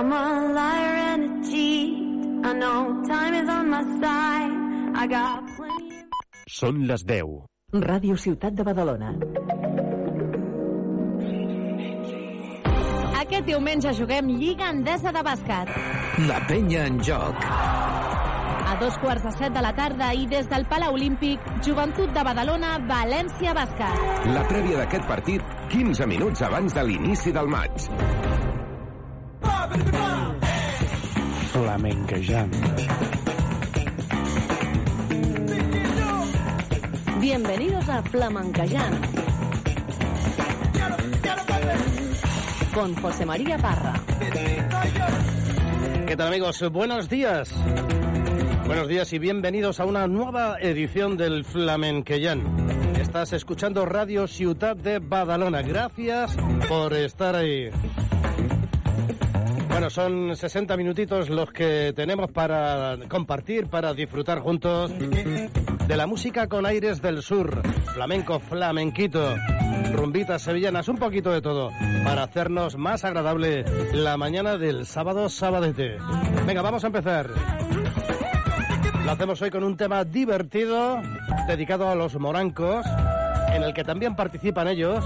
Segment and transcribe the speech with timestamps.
[0.00, 1.92] I'm a liar and a cheat.
[2.42, 4.52] I know time is on my side.
[4.96, 5.98] I got plenty.
[6.48, 7.34] Són les 10.
[7.84, 9.10] Ràdio Ciutat de Badalona.
[13.20, 15.74] Aquest diumenge juguem Lliga Endesa de Bàsquet.
[16.30, 17.44] La penya en joc.
[17.44, 22.24] A dos quarts de set de la tarda i des del Palau Olímpic, Joventut de
[22.24, 24.24] Badalona, València Bàsquet.
[24.32, 25.44] La prèvia d'aquest partit,
[25.76, 28.49] 15 minuts abans de l'inici del maig.
[31.52, 32.54] Flamenquejant.
[37.20, 39.00] Bienvenidos a Flamencayán.
[42.74, 43.94] Con José María Parra.
[46.06, 46.64] ¿Qué tal amigos?
[46.72, 47.54] Buenos días.
[48.66, 52.70] Buenos días y bienvenidos a una nueva edición del Flamenquellán.
[53.00, 55.62] Estás escuchando Radio Ciudad de Badalona.
[55.62, 56.36] Gracias
[56.68, 57.70] por estar ahí.
[59.80, 66.48] Bueno, son 60 minutitos los que tenemos para compartir, para disfrutar juntos de la música
[66.48, 67.62] con aires del sur,
[67.94, 69.34] flamenco, flamenquito,
[69.94, 71.70] rumbitas sevillanas, un poquito de todo,
[72.04, 75.96] para hacernos más agradable la mañana del sábado sabadete.
[76.46, 77.30] Venga, vamos a empezar.
[79.02, 81.00] Lo hacemos hoy con un tema divertido,
[81.48, 82.84] dedicado a los morancos,
[83.54, 85.02] en el que también participan ellos.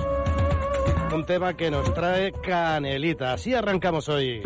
[1.15, 3.35] Un tema que nos trae Canelita.
[3.35, 4.43] Así arrancamos hoy.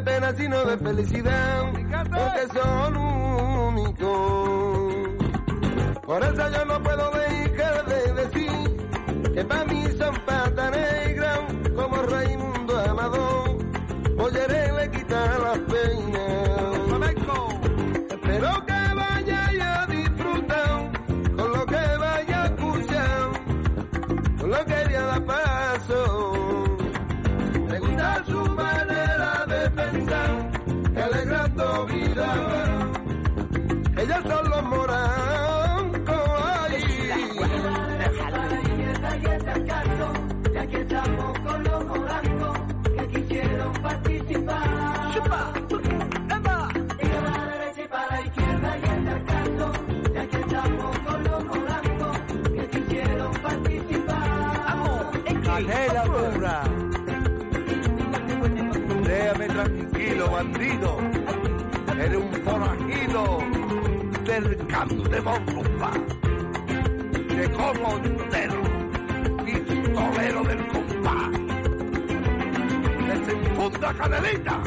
[0.00, 1.62] Pena, sino de felicidad.
[2.10, 4.10] Porque son únicos.
[6.04, 7.39] Por eso yo no puedo dejar
[43.90, 44.68] participar.
[46.98, 49.72] Y que va a la derecha y para la izquierda y el caso,
[50.14, 52.16] ya que estamos con los morancos
[52.54, 54.28] que quisieron participar.
[55.44, 56.62] Canela dura.
[59.04, 60.90] Déjame tranquilo, bandido.
[62.04, 63.38] Eres un forajido
[64.24, 65.90] del campo de bomba.
[67.36, 68.62] De como entero.
[69.44, 70.69] Pistolero del.
[73.30, 74.58] Desenfunda canelita.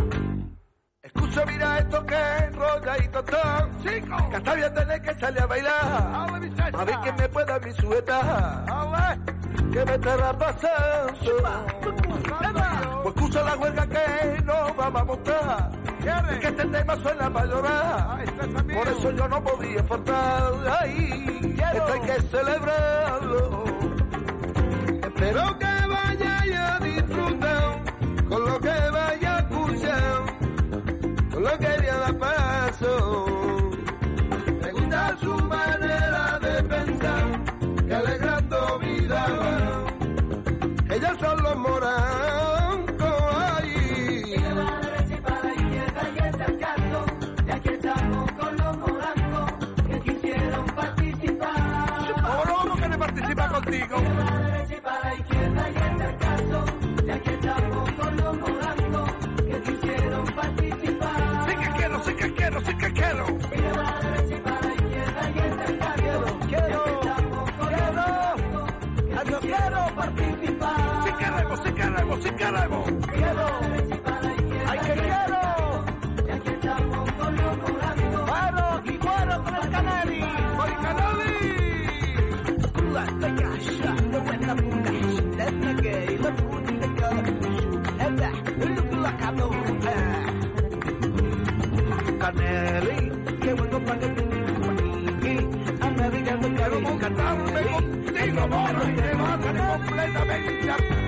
[1.02, 3.78] Escucha, mira esto que enrolla y tostón.
[3.80, 4.30] Chico.
[4.30, 6.30] Que hasta bien tener que salir a bailar.
[6.74, 8.66] A ver quién me pueda mi sueta.
[9.74, 11.14] Que me estará pasando.
[13.04, 15.72] Pues escucha la huelga que no vamos a montar.
[16.40, 18.26] Que este tema suena para llorar.
[18.74, 20.54] Por eso yo no podía faltar.
[20.80, 23.64] Ay, esto hay que celebrarlo.
[25.04, 25.73] Espero que
[98.54, 99.40] mono, y te vas
[99.78, 101.03] completamente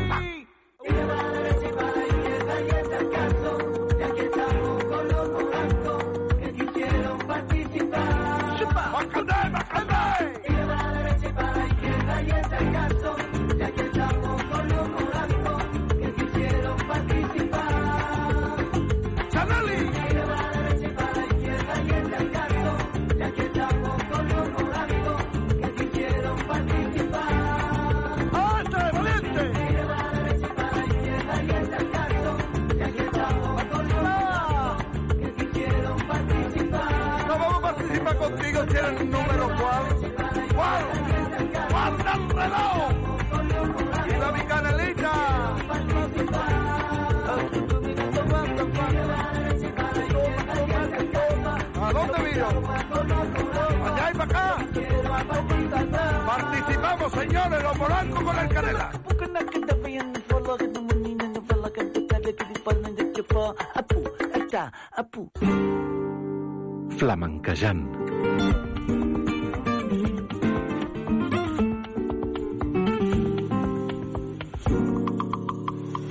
[67.05, 67.85] Flamenquejant.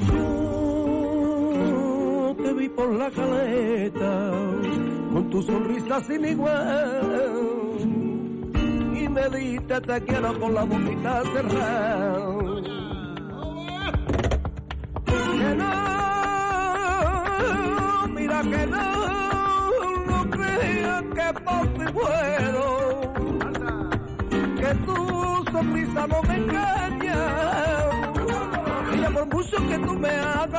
[0.06, 4.31] Yo te vi por la caleta
[5.12, 7.40] con tu sonrisa sin igual
[8.94, 12.24] y me diste te quiero con la boquita cerrada.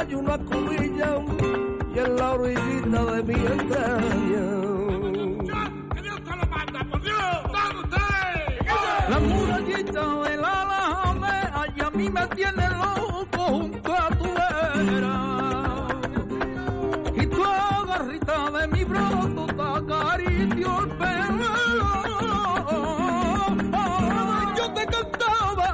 [0.03, 1.23] Yo una cubilla
[1.93, 4.45] y en la orillita de mi entraña.
[9.09, 15.87] La murallita de la alameda y a mí me tiene loco junto a tu vera.
[17.15, 21.45] Y tu agarrita de mi brazo te acaricio el pelo.
[24.57, 25.67] Yo te cantaba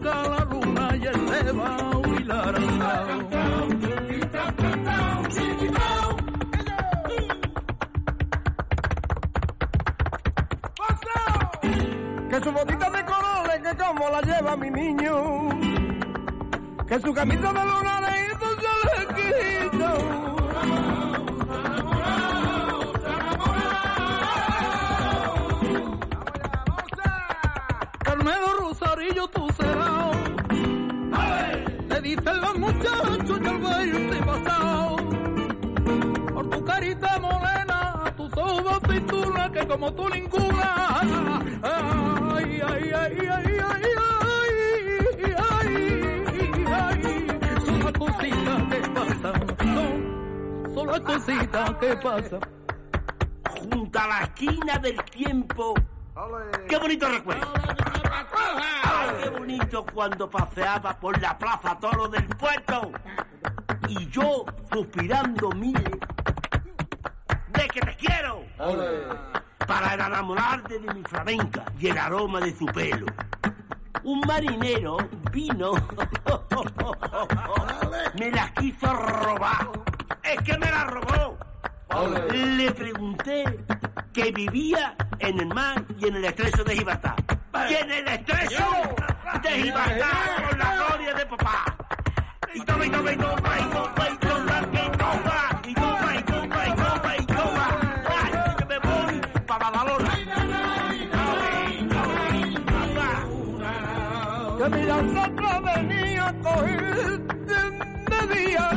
[0.00, 1.90] acá la luna y él se va a.
[12.30, 15.48] Que su botita de colores que como la lleva mi niño.
[16.86, 19.90] Que su camisa de luna le hizo chalequito.
[20.60, 21.09] Carmelo
[32.16, 34.96] dicen los muchachos y al verte pasado.
[36.34, 41.00] Por tu carita morena, tus ojos pintura que como tú ninguna.
[41.00, 41.08] Ay,
[41.62, 43.84] ay, ay, ay, ay, ay,
[45.18, 46.90] ay, ay.
[47.64, 49.38] Son las cositas que pasan.
[49.74, 52.40] Son, son las cositas que pasan.
[53.70, 55.74] junto a la esquina del tiempo.
[56.68, 57.46] ¡Qué bonito recuerdo!
[59.50, 62.92] ¡Ay, qué bonito cuando paseaba por la plaza Toro del puerto!
[63.88, 65.98] Y yo suspirando miles
[67.48, 68.44] de que te quiero
[69.66, 73.06] para enamorarte de mi flamenca y el aroma de su pelo.
[74.04, 74.98] Un marinero
[75.32, 75.72] vino,
[78.18, 79.68] me la quiso robar.
[80.22, 81.36] Es que me la robó.
[81.90, 83.44] Le pregunté
[84.12, 87.16] que vivía en el mar y en el estrecho de Gibraltar.
[87.68, 88.64] Y en el estrecho
[89.42, 91.76] de Gibraltar con la gloria de papá.
[92.54, 96.22] Y toma, y toma, y toma, y toma, y toma, y toma, y toma, y
[96.22, 97.66] toma, y toma, y toma.
[98.08, 100.20] Ay, que me voy para Badalona.
[104.58, 104.84] que mi
[105.64, 107.60] venía a cogerte
[108.10, 108.70] de día.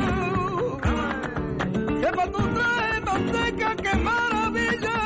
[2.00, 2.83] Que cuando traes
[3.14, 4.96] discoteca, qué maravilla.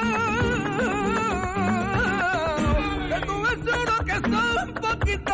[3.08, 3.58] Que tú ves
[4.04, 5.32] que está un poquito.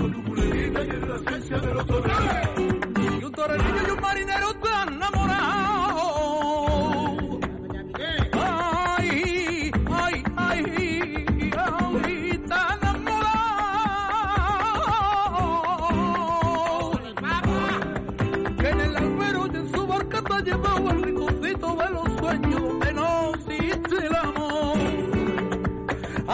[0.00, 0.70] Con tu y
[1.06, 1.86] la esencia de los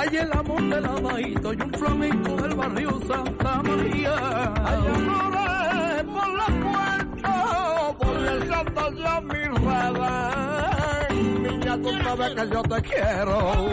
[0.09, 4.15] Hay el amor del abaito y un flamenco del barrio Santa María.
[4.65, 11.09] Hay amores por la puerta, por el Santa ya mi rueda.
[11.11, 13.67] Niña, tú sabes que yo te quiero.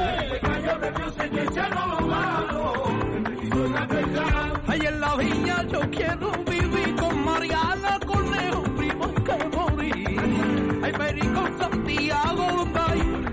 [4.68, 10.80] Ay, en la viña yo quiero vivir con Mariana, Cornejo, primo y que morir.
[10.84, 13.33] Ay, Perico, Santiago, ay,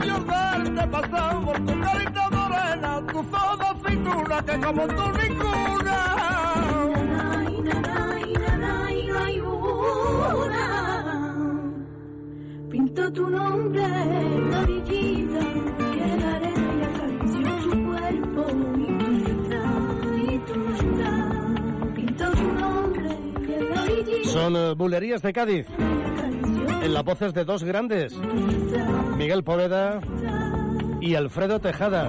[0.00, 5.96] orgullo verte pasar por tu carita morena, tu foda figura que como tú ninguna.
[12.70, 15.40] Pinto tu nombre en la orillita,
[15.92, 18.46] que la arena acarició tu cuerpo
[18.78, 19.10] y tu
[20.16, 20.54] y tu
[21.94, 23.10] Pinto tu nombre
[23.58, 24.28] en la orillita.
[24.28, 25.66] Son eh, bulerías de Cádiz.
[26.82, 28.14] En la voces de dos grandes,
[29.16, 30.00] Miguel Poveda
[31.00, 32.08] y Alfredo Tejada.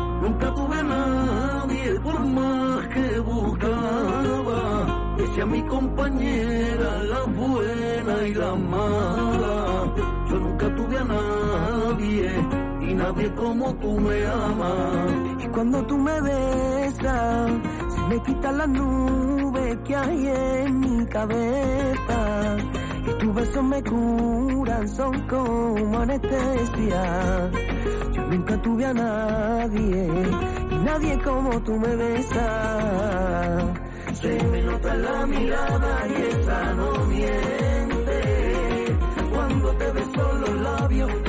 [0.21, 4.61] nunca tuve a nadie por más que buscaba.
[5.35, 9.93] Sea mi compañera, la buena y la mala.
[10.29, 12.31] Yo nunca tuve a nadie
[12.81, 15.11] y nadie como tú me amas.
[15.39, 17.51] Y cuando tú me besas,
[17.93, 22.57] se me quitan las nubes que hay en mi cabeza.
[23.31, 27.49] Tus besos me curan, son como anestesia.
[28.11, 30.09] Yo nunca tuve a nadie,
[30.69, 33.63] y nadie como tú me besas.
[34.15, 38.97] Se me nota la mirada y esa no miente.
[39.33, 41.23] Cuando te beso los labios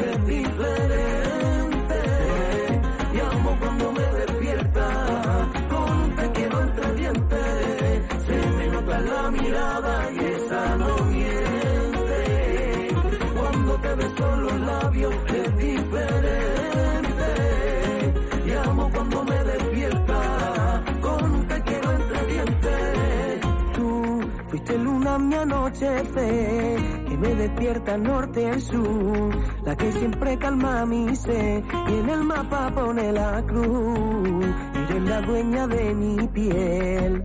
[25.13, 29.31] luna mi anochecer, que me despierta al norte al sur,
[29.65, 34.47] la que siempre calma mi sed y en el mapa pone la cruz.
[34.75, 37.25] Eres la dueña de mi piel,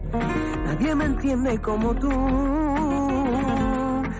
[0.66, 2.12] nadie me entiende como tú.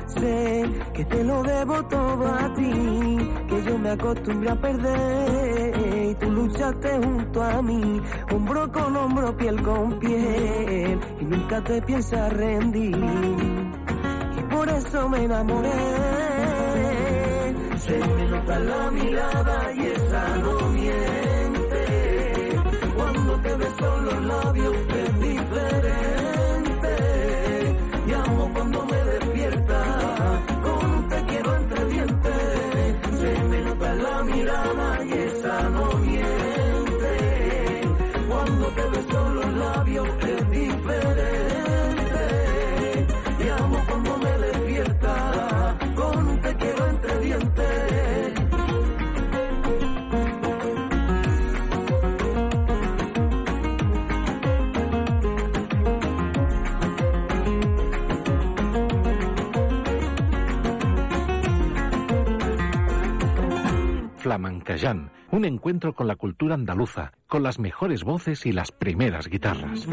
[0.08, 6.16] Sé que te lo debo todo a ti, que yo me acostumbré a perder y
[6.16, 12.34] tú luchaste junto a mí, hombro con hombro, piel con piel y nunca te piensas
[12.34, 12.98] rendir
[14.38, 15.72] y por eso me enamoré.
[17.80, 22.56] Se me nota la mirada y esa no miente.
[22.96, 24.76] Cuando te beso los labios
[64.28, 69.88] Flamencayán, un encuentro con la cultura andaluza, con las mejores voces y las primeras guitarras.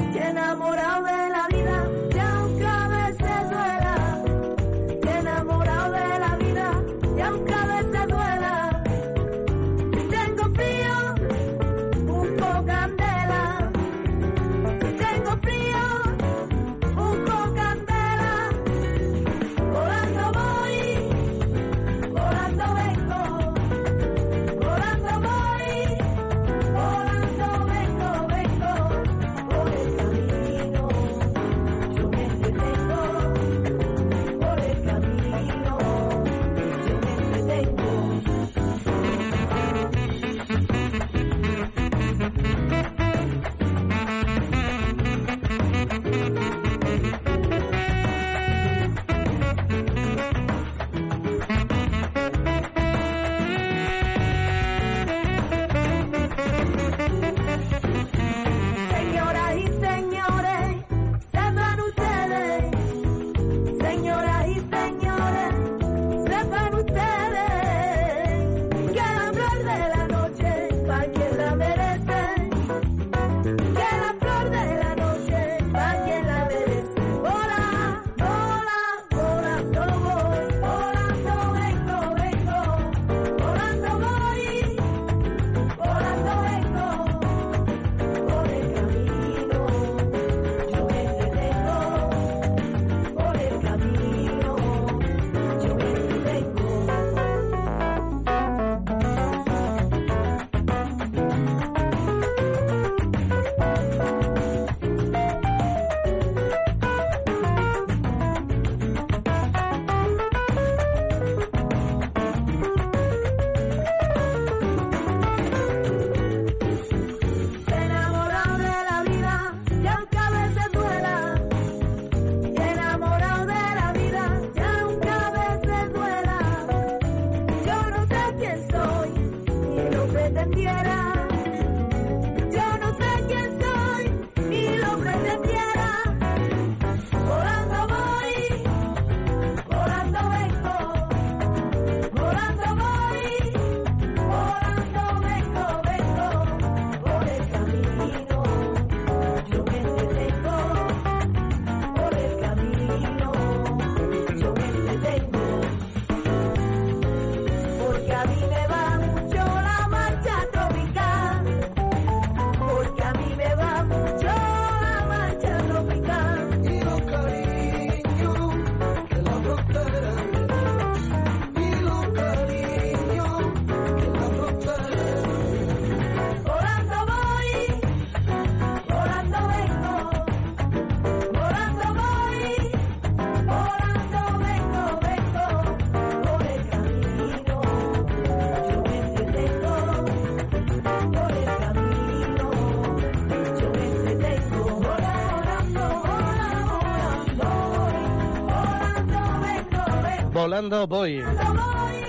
[200.55, 201.21] Voy.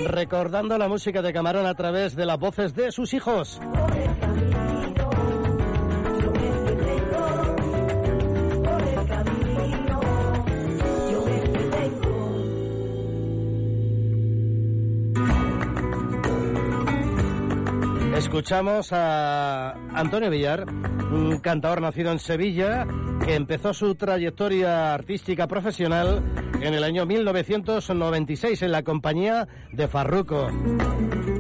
[0.05, 3.60] Recordando la música de Camarón a través de las voces de sus hijos.
[18.15, 20.65] Escuchamos a Antonio Villar,
[21.12, 22.86] un cantador nacido en Sevilla,
[23.25, 30.49] que empezó su trayectoria artística profesional en el año 1996 en la compañía de Farruco.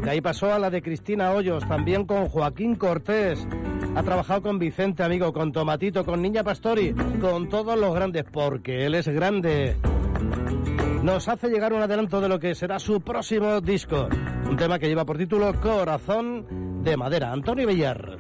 [0.03, 3.47] De ahí pasó a la de Cristina Hoyos, también con Joaquín Cortés.
[3.95, 8.85] Ha trabajado con Vicente Amigo, con Tomatito, con Niña Pastori, con todos los grandes, porque
[8.85, 9.75] él es grande.
[11.01, 14.07] Nos hace llegar un adelanto de lo que será su próximo disco,
[14.49, 17.31] un tema que lleva por título Corazón de Madera.
[17.31, 18.17] Antonio Villar.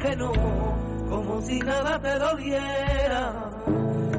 [0.00, 0.32] Que no,
[1.08, 3.50] como si nada te doliera.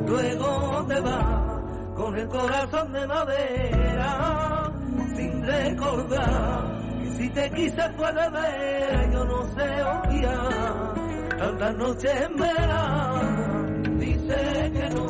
[0.06, 1.62] Luego te va
[1.96, 4.72] con el corazón de madera,
[5.16, 10.94] sin recordar que si te quise puede ver, yo no sé obviar.
[11.38, 15.08] Tantas noches en verano, dice que no,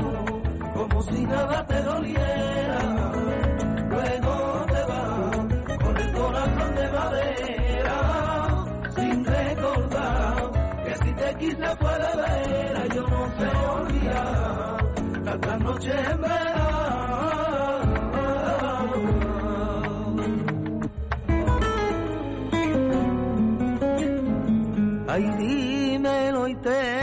[0.74, 2.80] como si nada te doliera.
[3.90, 5.32] Luego te va
[5.84, 10.41] con el corazón de madera, sin recordar
[11.36, 14.78] quise puede ver, yo no sé olvidar
[15.26, 16.72] tantas noches en verano.
[25.08, 27.01] Ay, dímelo y te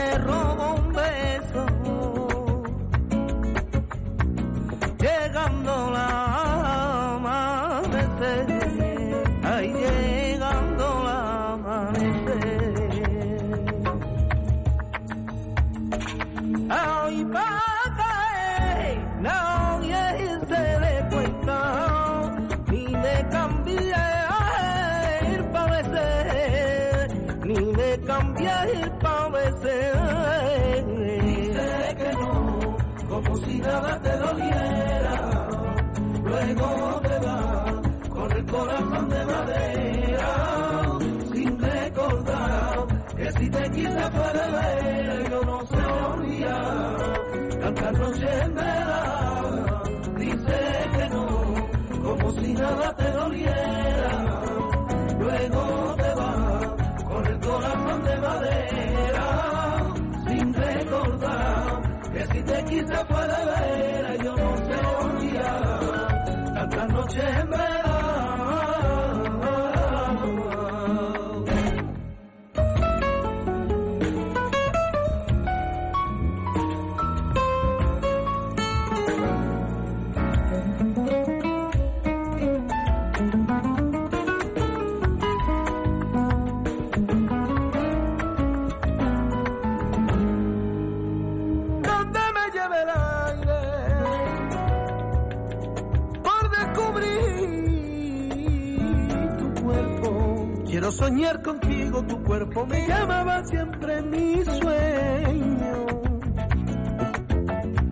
[100.91, 105.85] Soñar contigo, tu cuerpo me llamaba siempre mi sueño.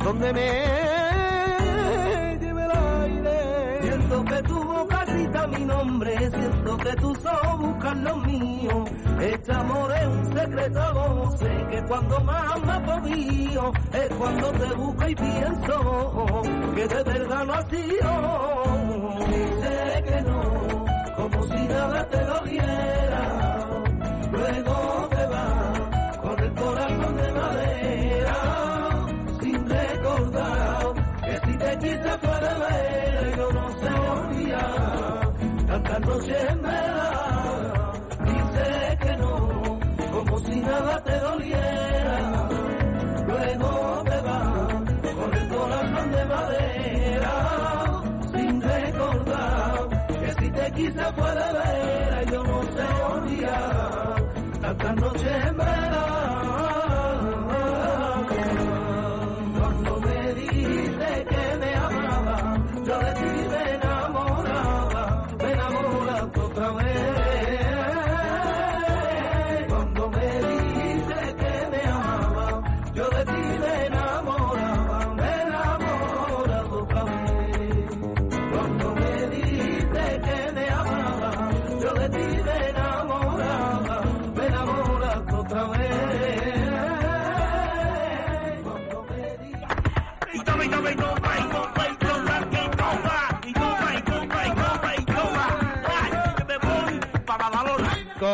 [0.03, 0.49] Donde me
[2.39, 3.81] lleve el aire.
[3.81, 8.83] Siento que tu boca grita mi nombre, siento que tus ojos buscan lo mío.
[9.21, 12.77] Este amor es un secreto voces que cuando más me
[13.93, 16.41] es cuando te busco y pienso
[16.75, 18.76] que de verdad no ha sido.
[21.47, 23.06] Si nada te.
[50.67, 54.15] aquí se puede ver, yo no sé un día,
[54.63, 55.56] hasta noche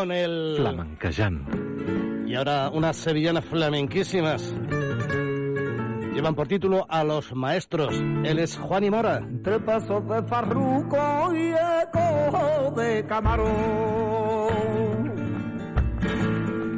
[0.03, 0.55] con el...
[0.57, 2.25] Flamencayán.
[2.27, 4.53] Y ahora unas sevillanas flamenquísimas.
[6.13, 7.95] Llevan por título A los Maestros.
[7.95, 9.25] Él es Juan y Mora.
[9.43, 13.53] Tres pasos de farruco y eco de camarón.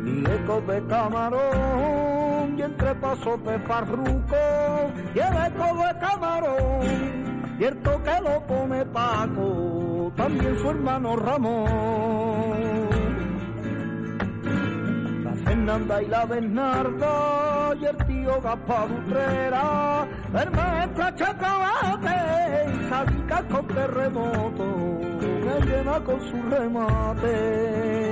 [0.05, 2.59] Y eco de camarón.
[2.59, 4.35] Y entre pasos de farruco
[5.15, 7.25] y el eco de camarón.
[7.59, 12.74] Y el toque lo pone Paco, también su hermano Ramón.
[15.45, 20.07] Fernanda y la Bernarda y el tío Gaspar Utrera,
[20.41, 24.65] el maestro Chacabate y con terremoto,
[25.45, 28.11] me llena con su remate.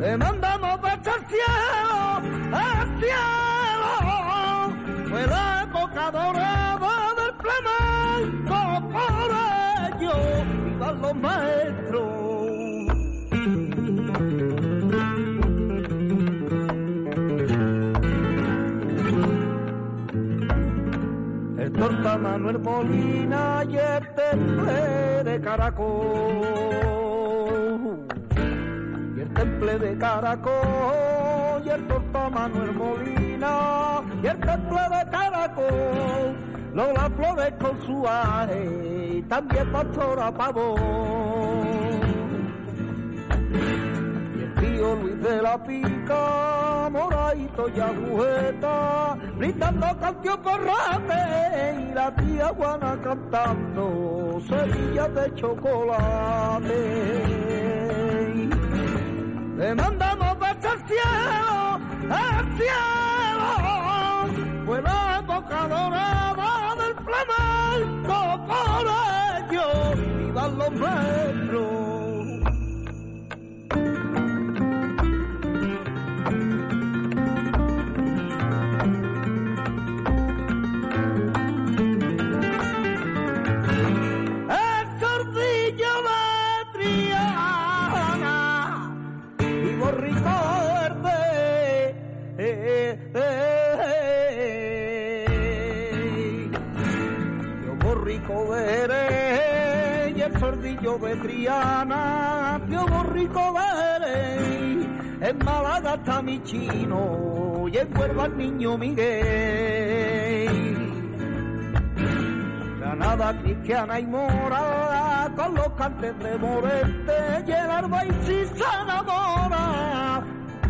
[0.00, 1.98] Le mandamos besos al cielo,
[2.52, 3.92] al cielo,
[5.10, 8.58] fue la época dorada del flamenco,
[8.92, 9.30] por
[9.94, 10.12] ello
[10.64, 12.17] vivan los maestros.
[21.70, 26.46] Torta Manuel Molina y el temple de Caracol.
[29.16, 36.36] Y el temple de Caracol y el torta Manuel Molina y el temple de Caracol.
[36.74, 42.07] Lola Flores con su aje, también Pastora Pavón.
[44.58, 52.14] El tío Luis de la Pica, Moraito y Agujeta, brindando canción por rate, y la
[52.14, 56.80] tía Juana cantando semillas de chocolate.
[59.58, 63.54] Le mandamos besos al cielo, al cielo,
[64.66, 68.86] fue la época dorada del flamenco, por
[69.52, 69.68] ello
[70.18, 71.97] vivan los maestros.
[100.38, 104.86] Sordillo de Triana, yo borrico verde.
[105.20, 109.08] En Málaga está mi chino y en Cuerva el niño Miguel.
[112.78, 118.64] Granada, Cristiana y Mora, con los cantes de Morente, y el arba y si se.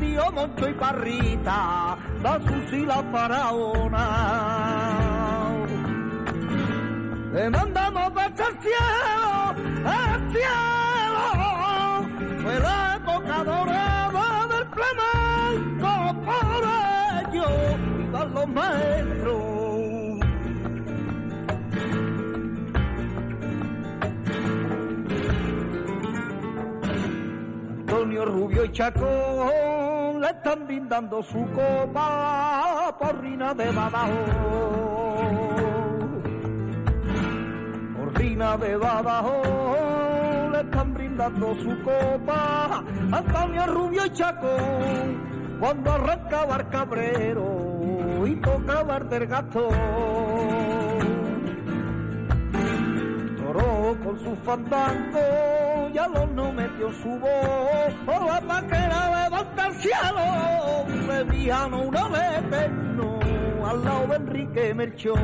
[0.09, 4.05] Tío Moncho y Parrita, la Susi la faraona.
[7.35, 11.25] Le mandamos besos al cielo, al cielo,
[12.43, 15.91] fue la época dorada del flamenco,
[16.25, 16.63] por
[17.29, 17.49] ello,
[17.99, 19.43] vivan los maestros.
[27.81, 29.88] Antonio Rubio y Chacón
[30.21, 34.31] le están brindando su copa por Rina de Badajoz.
[37.97, 46.57] Por Rina de Badajoz le están brindando su copa Antonio Rubio y Chacón cuando arrancaba
[46.57, 49.69] el cabrero y tocaba el del gato.
[53.37, 57.95] Toró con su fandango y al horno metió su voz.
[58.07, 60.25] Por la paquera levanta el cielo,
[61.13, 63.19] de villano una vez eterno,
[63.65, 65.19] al lado de Enrique Melchor.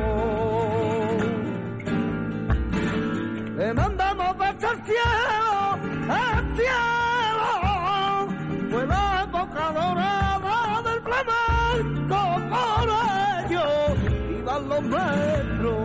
[3.57, 7.51] Le mandamos besos al cielo, al cielo,
[8.69, 12.89] fue la época dorada del flamenco, por
[13.49, 13.65] ello,
[14.29, 15.75] vivan los maestros.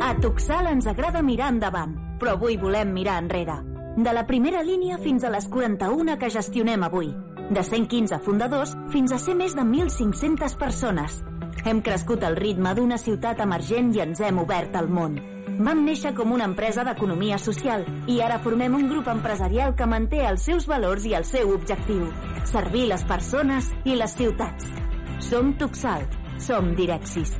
[0.00, 3.60] A Tuxal ens agrada mirar endavant, però avui volem mirar enrere.
[3.98, 7.08] De la primera línia fins a les 41 que gestionem avui.
[7.50, 11.22] De 115 fundadors fins a ser més de 1.500 persones.
[11.64, 15.16] Hem crescut al ritme d'una ciutat emergent i ens hem obert al món.
[15.58, 20.22] Vam néixer com una empresa d'economia social i ara formem un grup empresarial que manté
[20.28, 22.06] els seus valors i el seu objectiu.
[22.46, 24.70] Servir les persones i les ciutats.
[25.18, 26.06] Som Tuxal.
[26.38, 27.34] Som Direxis.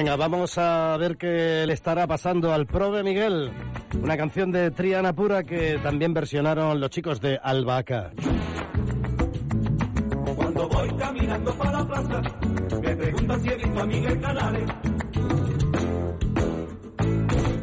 [0.00, 3.52] Venga, vamos a ver qué le estará pasando al Prove Miguel.
[4.02, 8.10] Una canción de Triana Pura que también versionaron los chicos de Albahaca.
[10.36, 12.22] Cuando voy caminando para la plaza,
[12.80, 14.70] me preguntan si he visto a Miguel Canales.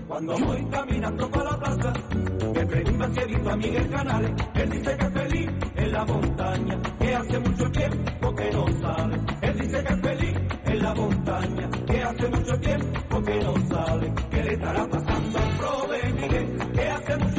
[0.07, 1.93] Cuando voy caminando por la plaza,
[2.53, 4.31] me preguntan si he visto a Miguel Canales.
[4.53, 9.21] Él dice que es feliz en la montaña, que hace mucho tiempo que no sale.
[9.41, 10.46] Él dice que es feliz
[10.87, 14.13] la montaña, que hace mucho tiempo que no sale.
[14.31, 16.71] ¿Qué le estará pasando al pro de Miguel?
[16.73, 17.36] Que hace mucho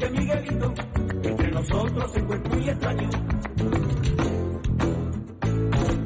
[0.00, 0.74] que Miguelito
[1.22, 3.10] entre nosotros se encuentra muy extraño.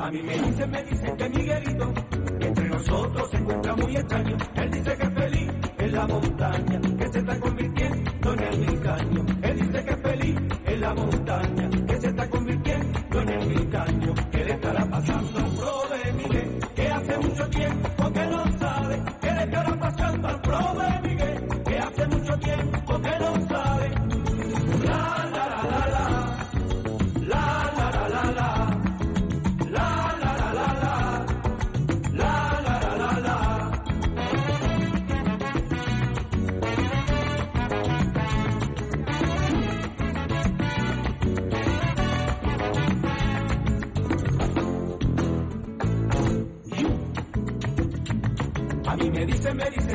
[0.01, 1.95] A mí me dicen, me dicen que Miguelito
[2.41, 4.37] entre nosotros se encuentra muy extraño.
[4.57, 9.27] Él dice que es feliz en la montaña, que se está convirtiendo en el milcaño.
[9.43, 11.24] Él dice que es feliz en la montaña,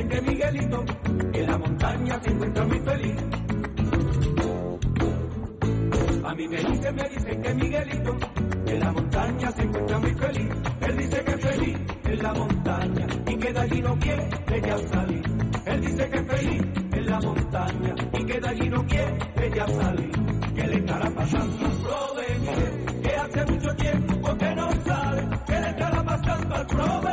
[0.08, 0.86] que Miguelito
[1.34, 3.16] en la montaña se encuentra muy feliz.
[6.24, 8.18] A mí me dicen, me dicen que Miguelito
[8.68, 10.50] en la montaña se encuentra muy feliz.
[10.82, 14.30] Él dice que es feliz en la montaña y que de allí no quiere
[14.62, 15.24] ya salir.
[15.66, 19.68] Él dice que es feliz en la montaña y que de allí no quiere ya
[19.68, 20.12] salir.
[20.56, 23.02] ¿Qué le estará pasando al pro?
[23.02, 25.28] Que hace mucho tiempo que no sale.
[25.46, 27.09] ¿Qué le estará pasando al pro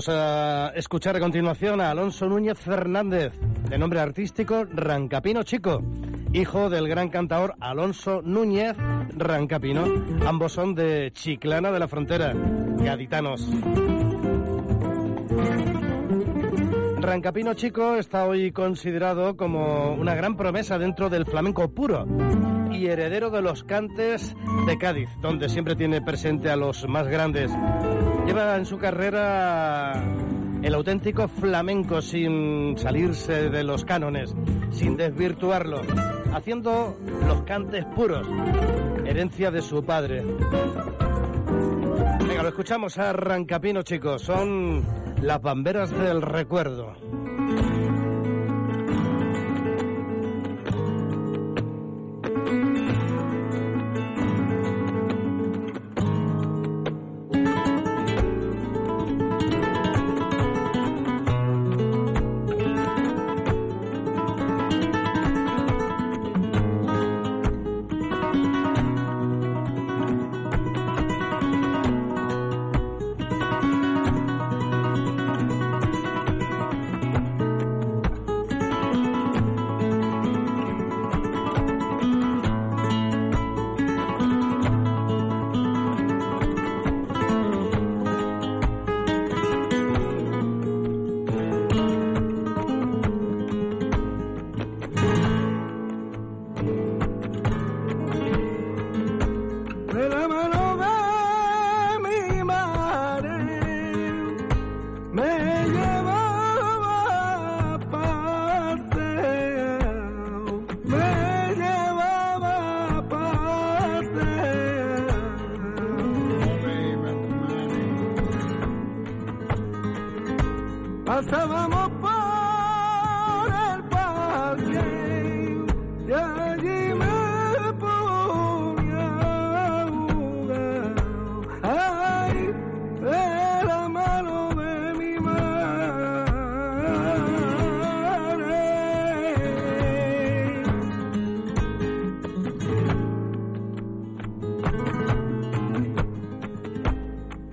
[0.00, 3.34] Vamos a escuchar a continuación a Alonso Núñez Fernández,
[3.68, 5.82] de nombre artístico Rancapino Chico,
[6.32, 8.78] hijo del gran cantador Alonso Núñez
[9.14, 9.84] Rancapino.
[10.26, 13.46] Ambos son de Chiclana de la Frontera, gaditanos.
[16.96, 22.06] Rancapino Chico está hoy considerado como una gran promesa dentro del flamenco puro
[22.72, 24.34] y heredero de los cantes
[24.66, 27.52] de Cádiz, donde siempre tiene presente a los más grandes.
[28.26, 30.02] Lleva en su carrera
[30.62, 34.34] el auténtico flamenco sin salirse de los cánones,
[34.70, 35.80] sin desvirtuarlo,
[36.32, 38.26] haciendo los cantes puros,
[39.04, 40.22] herencia de su padre.
[42.26, 44.22] Venga, lo escuchamos a Rancapino, chicos.
[44.22, 44.84] Son
[45.22, 46.94] las bamberas del recuerdo.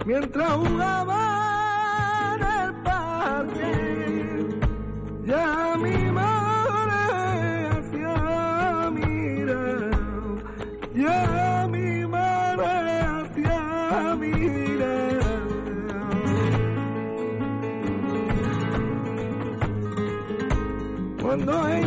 [0.08, 1.20] Mientras jugaba
[2.34, 3.74] en el parque.
[5.26, 7.02] Ya mi madre
[7.76, 9.91] hacía mirar,
[10.96, 15.20] ya mi madre hacía mirar.
[21.21, 21.87] Cuando ella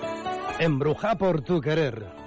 [0.61, 2.20] Embruja por tu querer.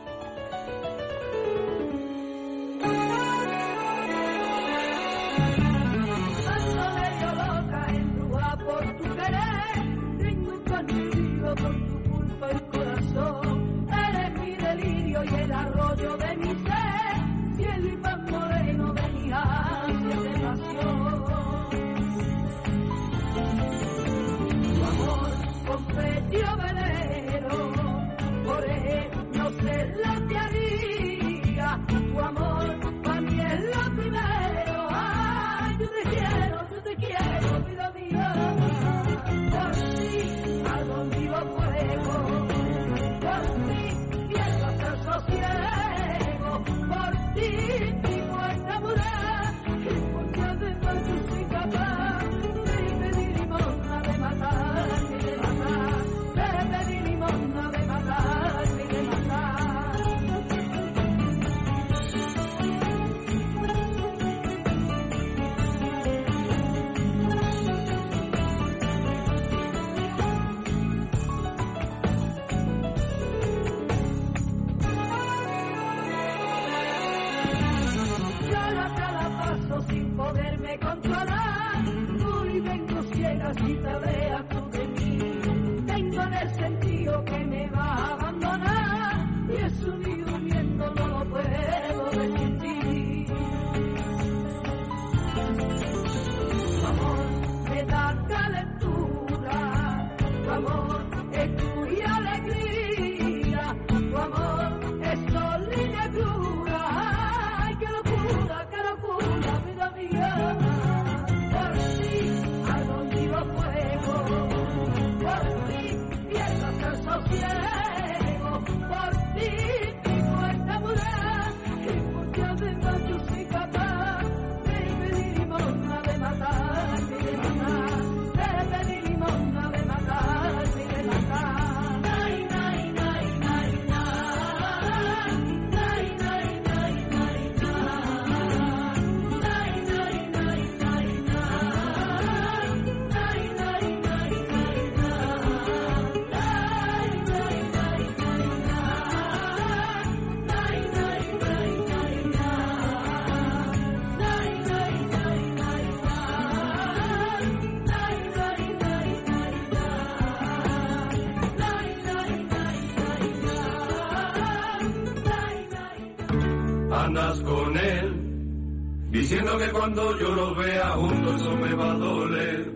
[169.45, 172.75] Él, diciendo que cuando yo los vea juntos eso me va a doler.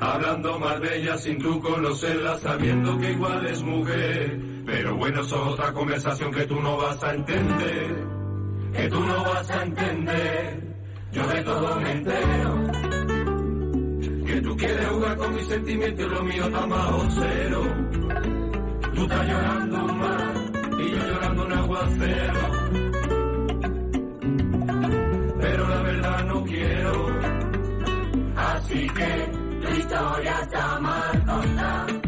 [0.00, 4.40] Hablando más de ella sin tú conocerla, sabiendo que igual es mujer.
[4.66, 8.06] Pero bueno, eso es otra conversación que tú no vas a entender.
[8.72, 10.76] Que tú no vas a entender.
[11.12, 12.62] Yo de todo me entero.
[14.26, 17.62] Que tú quieres jugar con mis sentimientos y lo mío está bajo cero.
[18.94, 20.34] Tú estás llorando mar
[20.78, 22.53] y yo llorando un aguacero.
[28.64, 32.03] Así que tu historia está mal contada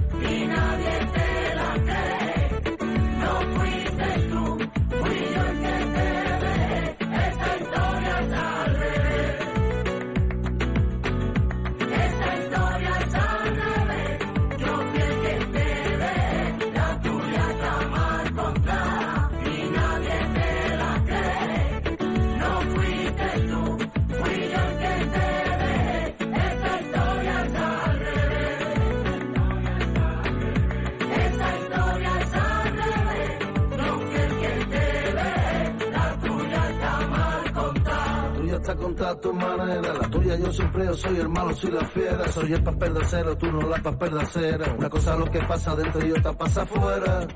[39.27, 42.63] tu manera, la tuya yo siempre yo soy el malo, soy la fiera, soy el
[42.63, 44.75] papel de acero, tú no la papel de acera.
[44.79, 47.27] Una cosa lo que pasa dentro y otra pasa afuera.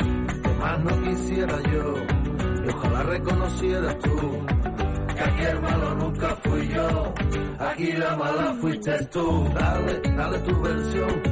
[0.43, 1.95] Que más no quisiera yo,
[2.65, 4.17] y ojalá reconocieras tú.
[5.15, 7.15] Que aquí el malo nunca fui yo,
[7.59, 9.49] aquí la mala fuiste tú.
[9.55, 11.23] Dale, dale tu versión,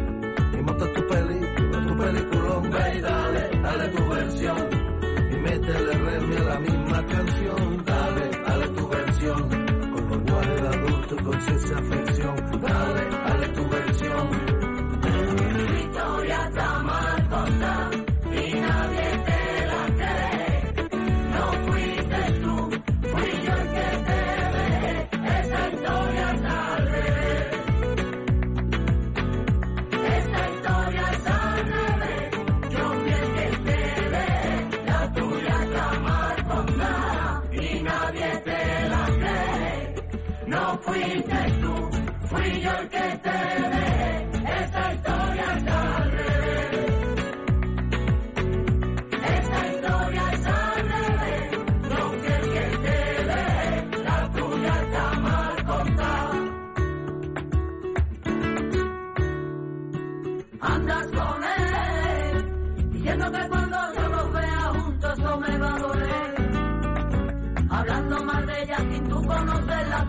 [0.59, 4.69] y monta tu película, tu peliculón, ve y dale, dale tu versión.
[5.31, 7.78] Y métele remi a la misma canción,
[11.69, 12.37] esa aflicción.
[12.63, 14.48] Dale, dale tu versión.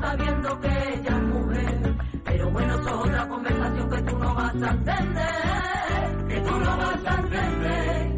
[0.02, 1.96] Sabiendo que ella es mujer.
[2.26, 6.28] Pero bueno, eso es otra conversación que tú no vas a entender.
[6.28, 8.12] Que tú no vas a entender.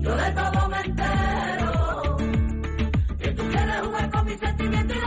[0.00, 2.16] Yo de todo me entero.
[3.18, 5.03] Que tú quieres jugar con mis sentimientos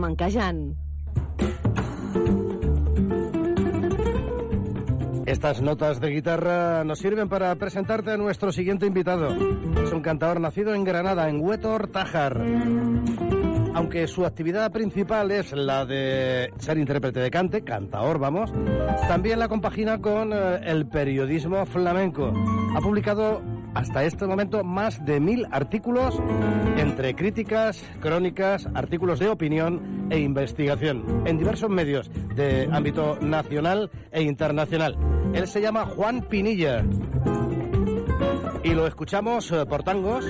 [0.00, 0.76] Flamencayán.
[5.26, 9.28] Estas notas de guitarra nos sirven para presentarte a nuestro siguiente invitado.
[9.84, 12.42] Es un cantador nacido en Granada, en Huetor Tajar.
[13.74, 18.50] Aunque su actividad principal es la de ser intérprete de cante, cantador, vamos,
[19.06, 22.32] también la compagina con eh, el periodismo flamenco.
[22.74, 23.42] Ha publicado
[23.74, 26.20] hasta este momento más de mil artículos
[26.76, 34.22] entre críticas, crónicas, artículos de opinión e investigación en diversos medios de ámbito nacional e
[34.22, 34.96] internacional.
[35.34, 36.84] Él se llama Juan Pinilla
[38.62, 40.24] y lo escuchamos eh, por tangos,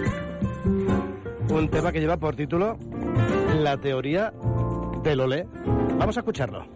[1.49, 2.79] un tema que lleva por título
[3.59, 4.33] La teoría
[5.03, 5.47] del olé.
[5.99, 6.67] Vamos a escucharlo.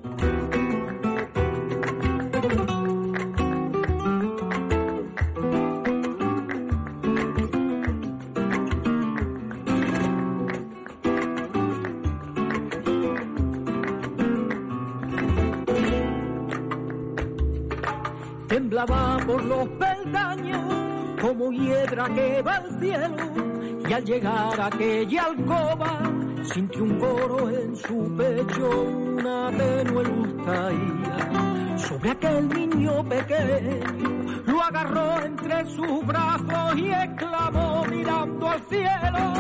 [18.87, 20.61] Por los peldaños
[21.21, 23.17] como hiedra que va al cielo
[23.89, 26.01] y al llegar a aquella alcoba
[26.43, 31.79] sintió un coro en su pecho una tenue luz caía.
[31.79, 39.33] Sobre aquel niño pequeño lo agarró entre sus brazos y exclamó mirando al cielo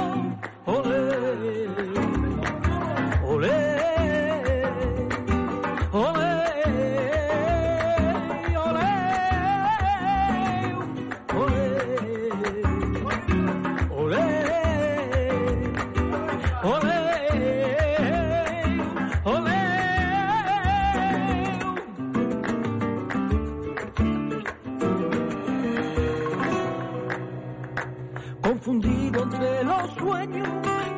[0.65, 1.69] olé
[3.27, 3.94] olé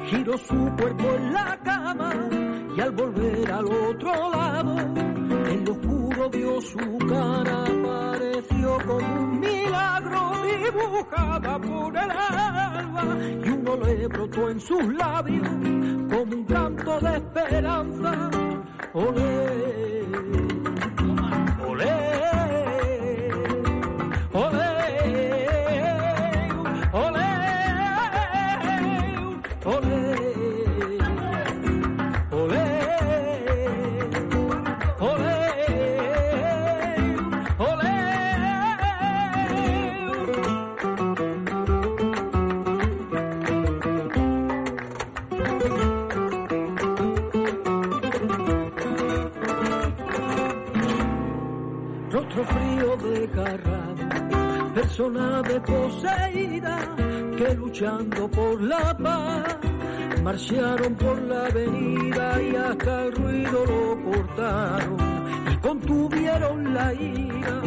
[0.07, 2.13] giró su cuerpo en la cama
[2.77, 9.41] y al volver al otro lado, en lo oscuro vio su cara, pareció como un
[9.41, 17.01] milagro dibujada por el alba y uno le brotó en sus labios como un canto
[17.01, 18.31] de esperanza.
[18.93, 19.86] Olé,
[54.97, 56.79] persona desposeída
[57.37, 59.59] que luchando por la paz
[60.23, 64.97] marcharon por la avenida y hasta el ruido lo cortaron
[65.53, 67.61] y contuvieron la ira.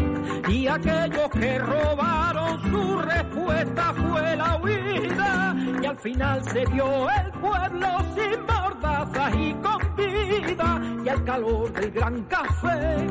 [0.47, 7.31] Y aquellos que robaron su respuesta fue la huida y al final se dio el
[7.33, 10.81] pueblo sin mordazas y con vida.
[11.05, 13.07] Y al calor del gran café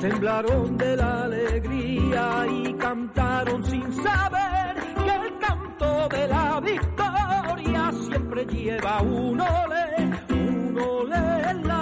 [0.00, 8.44] temblaron de la alegría y cantaron sin saber que el canto de la victoria siempre
[8.44, 11.81] lleva un olé, un la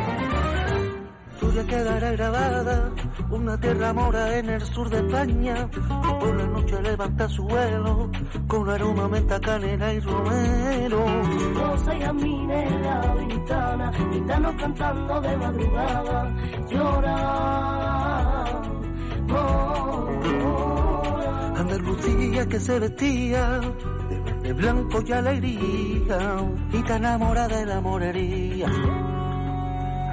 [1.41, 2.91] Tuya quedará grabada
[3.31, 5.67] una tierra mora en el sur de España.
[5.71, 8.11] Que por la noche levanta su vuelo
[8.47, 11.03] con aroma menta, canela y romero.
[11.55, 16.35] Rosa y amine en la ventana, gitanos cantando de madrugada,
[16.69, 17.17] llora,
[19.27, 20.51] mora.
[21.59, 23.61] Andalucía que se vestía
[24.43, 26.19] de blanco y alegría,
[26.71, 29.10] y tan enamorada de la morería.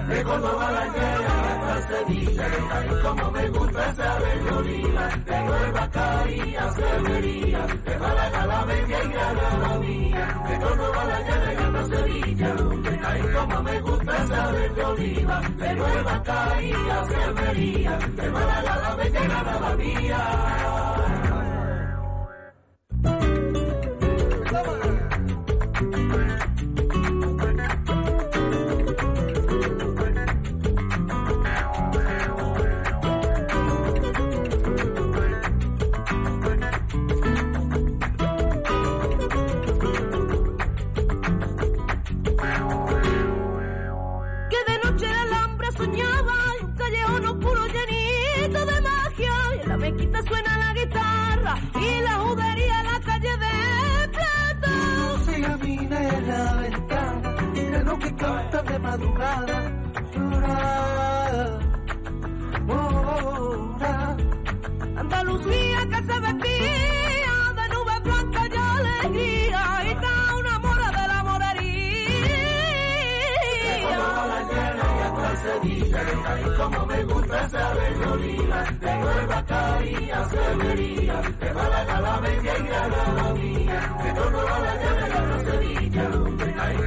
[0.09, 6.73] De Córdoba la llena hasta Sevilla, ay como me gusta esa bellonía, de Nueva Caría,
[6.73, 12.57] Severía, de Málaga la Media y Granada mía, de Córdoba la llena hasta Sevilla,
[13.05, 19.29] ay como me gusta esa bellonía, de Nueva Caría, Severía, de Málaga la Media y
[19.29, 20.88] Granada mía.
[58.19, 59.78] costa de madrugada
[76.57, 82.63] Como me gusta esa bellonía, de Nueva Caría, Severía, de Málaga la Media y
[83.35, 85.09] mía, de Córdoba la llave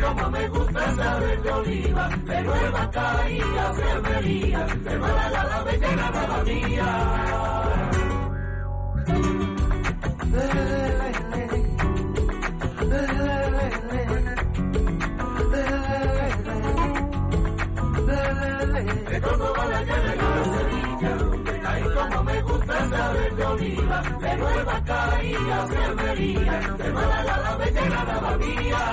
[0.02, 0.86] como me gusta
[1.20, 7.32] bellonía, de Nueva Caría, Severía, de Málaga la y Granada mía.
[19.22, 21.14] De Córdoba la llave de Sevilla,
[21.64, 28.38] ay como me gusta esa bellonía, de Nueva Caría, Severía, de Málaga la Bella Granada
[28.38, 28.84] mía.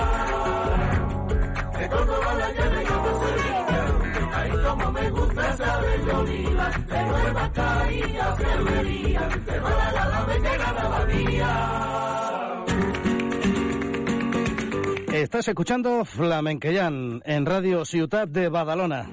[1.79, 2.87] De Córdoba la llave de
[3.25, 3.81] Sevilla,
[4.69, 12.65] como me gusta esa bellonía, de Nueva Caría, Severía, de Málaga la Bella Granada mía.
[15.15, 19.09] Estás escuchando Flamenquellán en Radio Ciutat de Badalona.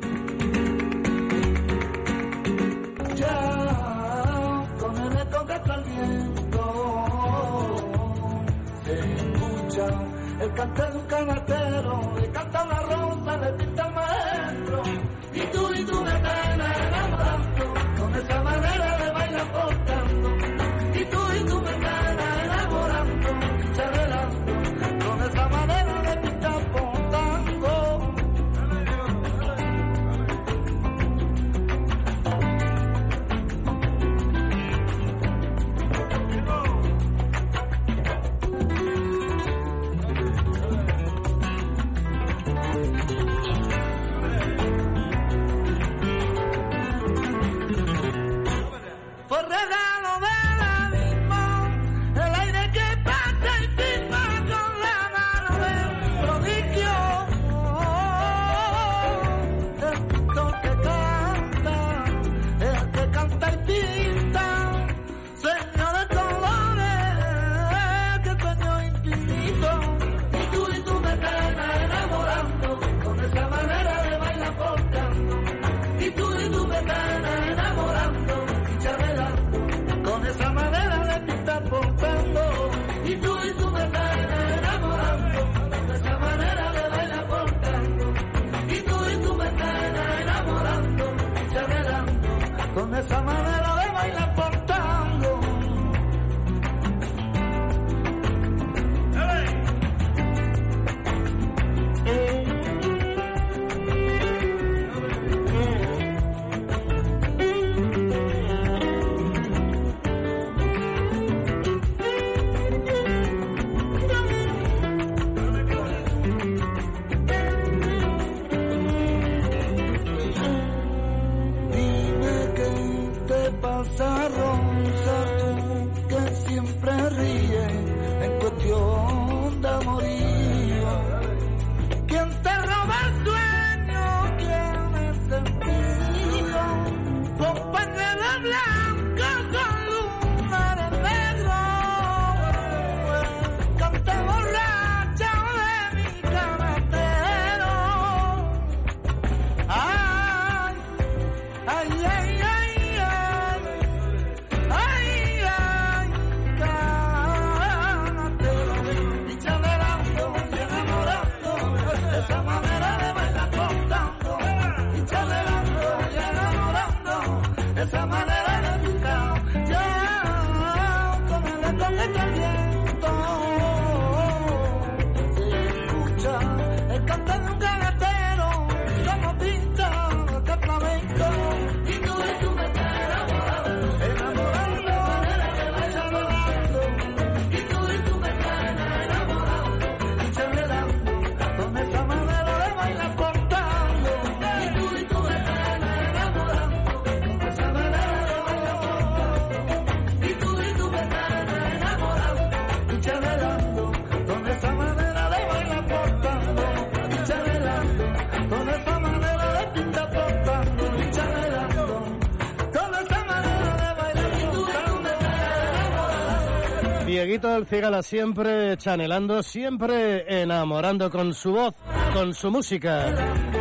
[217.25, 221.73] Dieguito del Cigala siempre chanelando, siempre enamorando con su voz,
[222.13, 223.54] con su música.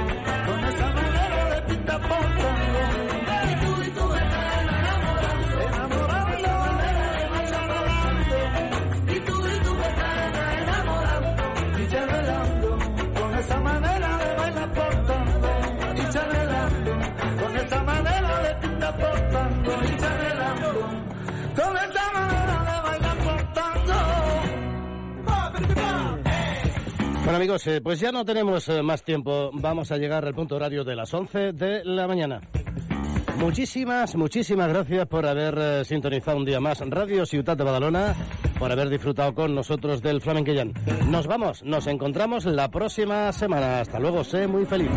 [27.25, 29.51] Bueno amigos, eh, pues ya no tenemos eh, más tiempo.
[29.55, 32.39] Vamos a llegar al punto horario de las 11 de la mañana.
[33.39, 38.15] Muchísimas, muchísimas gracias por haber eh, sintonizado un día más Radio Ciutat de Badalona,
[38.59, 40.75] por haber disfrutado con nosotros del Flamenquillán.
[41.09, 43.81] Nos vamos, nos encontramos la próxima semana.
[43.81, 44.91] Hasta luego, sé muy feliz.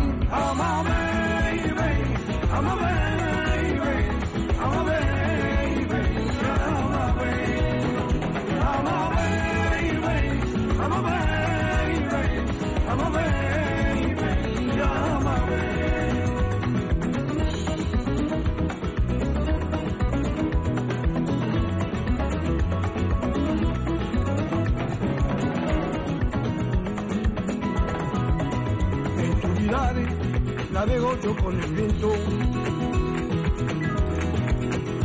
[30.78, 32.12] Navego yo con el viento.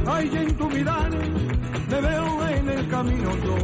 [0.05, 1.19] Ay, en tu mirada
[1.89, 3.57] me veo en el camino yo.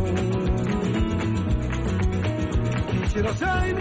[2.92, 3.76] Quisiera ser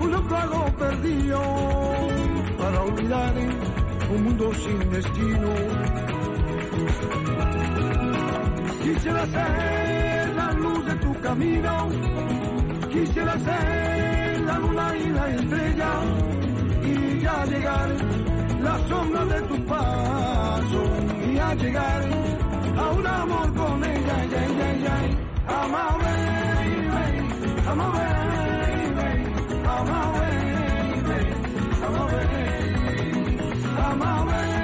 [0.00, 1.40] un loco perdido
[2.58, 3.34] para olvidar
[4.14, 5.50] un mundo sin destino.
[8.84, 11.88] Quisiera ser la luz de tu camino.
[12.92, 15.90] Quisiera ser la luna y la estrella
[17.26, 17.88] y ya llegar
[18.62, 20.82] la sombra de tu paso
[21.32, 22.02] y a llegar
[22.78, 24.96] a un amor con ella, ya, ya, ya.
[25.48, 26.86] I'm a baby,
[27.68, 28.46] I'm a baby,
[29.66, 31.20] I'm a baby,
[33.82, 34.55] I'm a a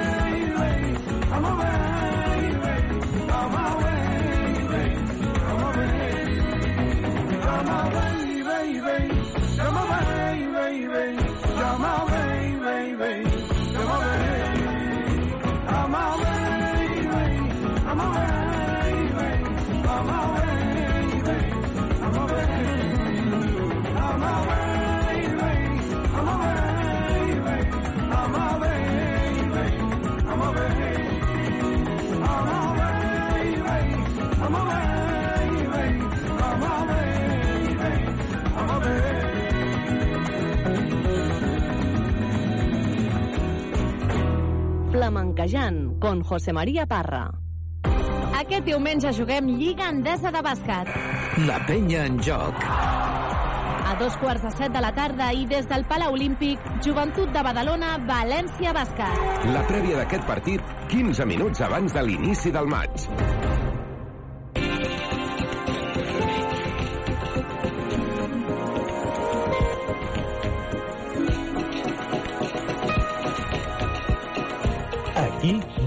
[45.03, 47.25] Flamenquejant, con José María Parra.
[48.39, 50.87] Aquest diumenge juguem Lliga Endesa de Bàsquet.
[51.43, 52.63] La penya en joc.
[52.63, 57.43] A dos quarts de set de la tarda i des del Palau Olímpic, Joventut de
[57.43, 59.43] Badalona, València Bàsquet.
[59.51, 63.09] La prèvia d'aquest partit, 15 minuts abans de l'inici del maig.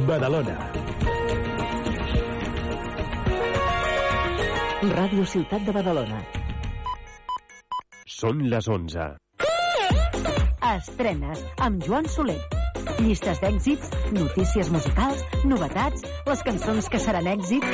[0.07, 0.55] Badalona.
[4.97, 6.21] Ràdio Ciutat de Badalona.
[8.17, 9.07] Són les 11.
[10.71, 12.39] Estrenes amb Joan Soler.
[13.01, 17.67] Llistes d'èxits, notícies musicals, novetats, les cançons que seran èxit.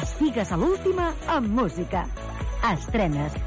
[0.00, 2.02] Estigues a l'última amb música.
[2.74, 3.38] Estrenes.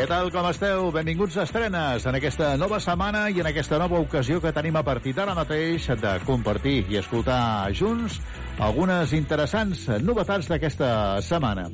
[0.00, 0.86] Què tal, com esteu?
[0.94, 4.82] Benvinguts a Estrenes en aquesta nova setmana i en aquesta nova ocasió que tenim a
[4.82, 8.16] partir d'ara mateix de compartir i escoltar junts
[8.64, 11.66] algunes interessants novetats d'aquesta setmana.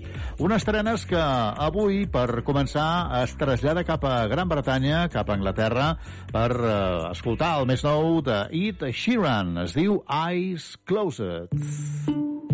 [0.42, 2.88] Unes estrenes que avui, per començar,
[3.22, 5.92] es trasllada cap a Gran Bretanya, cap a Anglaterra,
[6.34, 6.74] per uh,
[7.12, 9.54] escoltar el més nou de Ed Sheeran.
[9.68, 11.54] Es diu Eyes Closed.
[11.54, 12.45] I know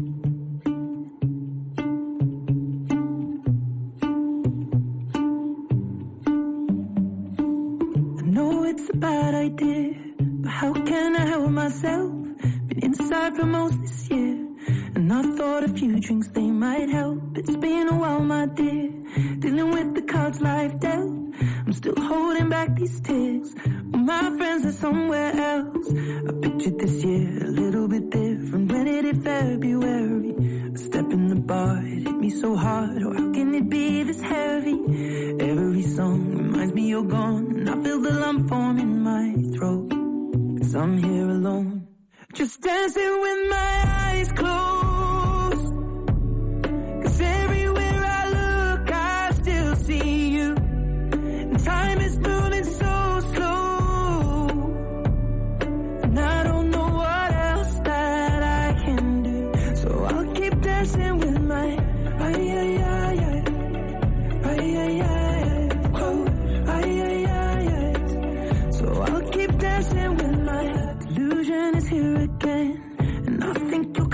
[8.72, 12.10] it's a bad idea, but how can I help myself?
[12.68, 14.34] Been inside for most this year,
[14.94, 17.20] and I thought a few drinks they might help.
[17.36, 18.88] It's been a while, my dear,
[19.40, 21.12] dealing with the cards life dealt.
[21.66, 23.54] I'm still holding back these tears.
[24.10, 25.88] My friends are somewhere else.
[26.28, 28.72] I pictured this year a little bit different.
[28.72, 30.32] When it February,
[31.84, 33.02] it hit me so hard.
[33.02, 34.78] Oh, how can it be this heavy?
[35.40, 39.90] Every song reminds me you're gone, and I feel the lump form in my throat.
[40.58, 41.88] Cause I'm here alone,
[42.34, 43.72] just dancing with my
[44.08, 44.91] eyes closed.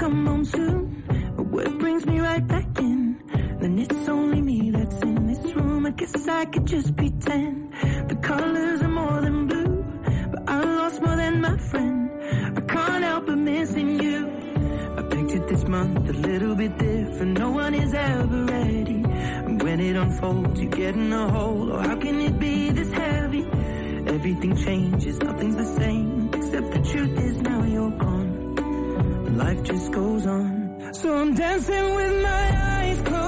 [0.09, 1.05] Come home soon.
[1.37, 3.01] But what brings me right back in?
[3.61, 5.85] Then it's only me that's in this room.
[5.87, 7.73] I guess I could just pretend
[8.09, 9.85] the colors are more than blue,
[10.33, 12.01] but I lost more than my friend.
[12.59, 14.19] I can't help but missing you.
[14.99, 17.39] I pictured this month a little bit different.
[17.39, 19.01] No one is ever ready.
[19.47, 21.73] And when it unfolds, you get in a hole.
[21.73, 23.45] Oh, how can it be this heavy?
[24.17, 26.31] Everything changes, nothing's the same.
[26.33, 28.28] Except the truth is now you're gone.
[29.39, 30.93] Life just goes on.
[30.95, 33.28] So I'm dancing with my eyes closed.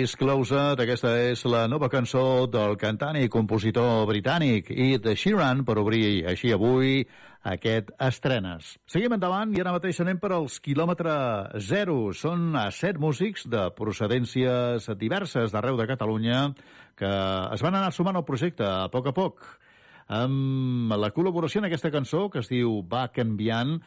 [0.00, 5.74] Eyes Closed, aquesta és la nova cançó del cantant i compositor britànic Ed Sheeran per
[5.76, 7.02] obrir així avui
[7.44, 8.70] aquest estrenes.
[8.88, 11.12] Seguim endavant i ara mateix anem per als quilòmetre
[11.68, 11.98] zero.
[12.16, 16.46] Són a set músics de procedències diverses d'arreu de Catalunya
[16.96, 17.14] que
[17.52, 19.46] es van anar sumant al projecte a poc a poc
[20.08, 23.82] amb la col·laboració en aquesta cançó que es diu Va canviant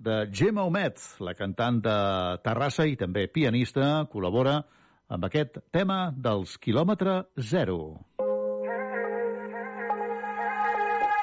[0.00, 1.98] de Gemma Homet, la cantant de
[2.40, 4.62] Terrassa i també pianista, col·labora
[5.12, 7.18] amb aquest tema dels quilòmetre
[7.52, 7.78] zero.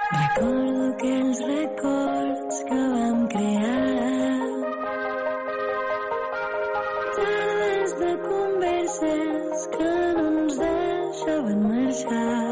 [0.09, 4.37] Recordo aquells records que vam crear.
[7.17, 12.45] Tardes de converses que no ens deixaven marxar.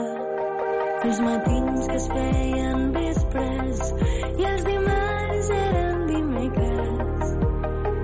[1.08, 3.86] Els matins que es feien vespres
[4.34, 7.38] i els dimarts eren dimecres.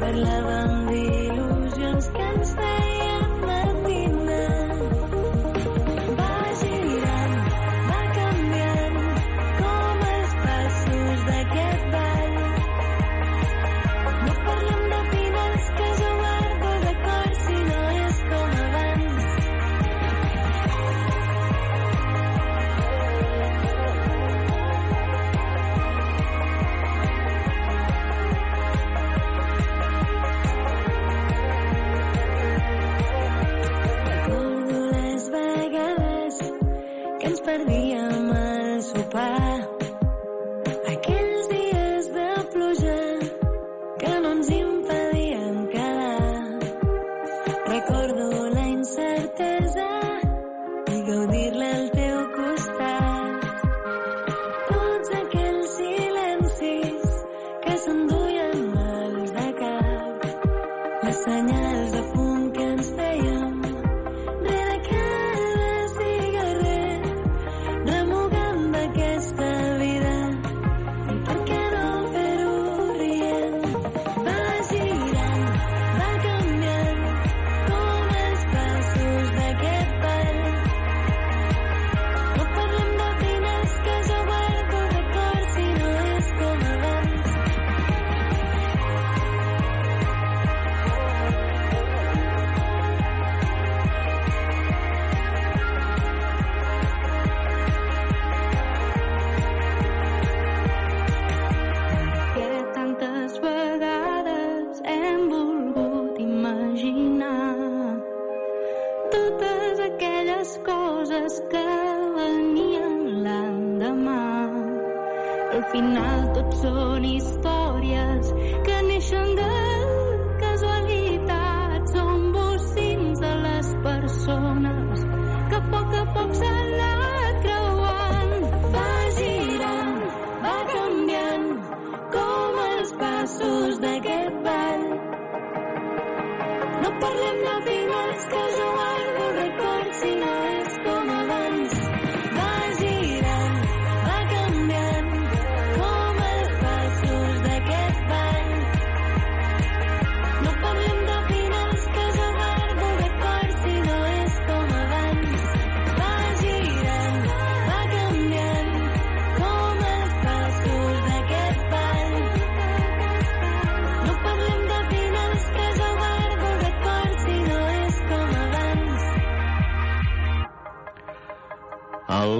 [0.06, 0.73] Parlàvem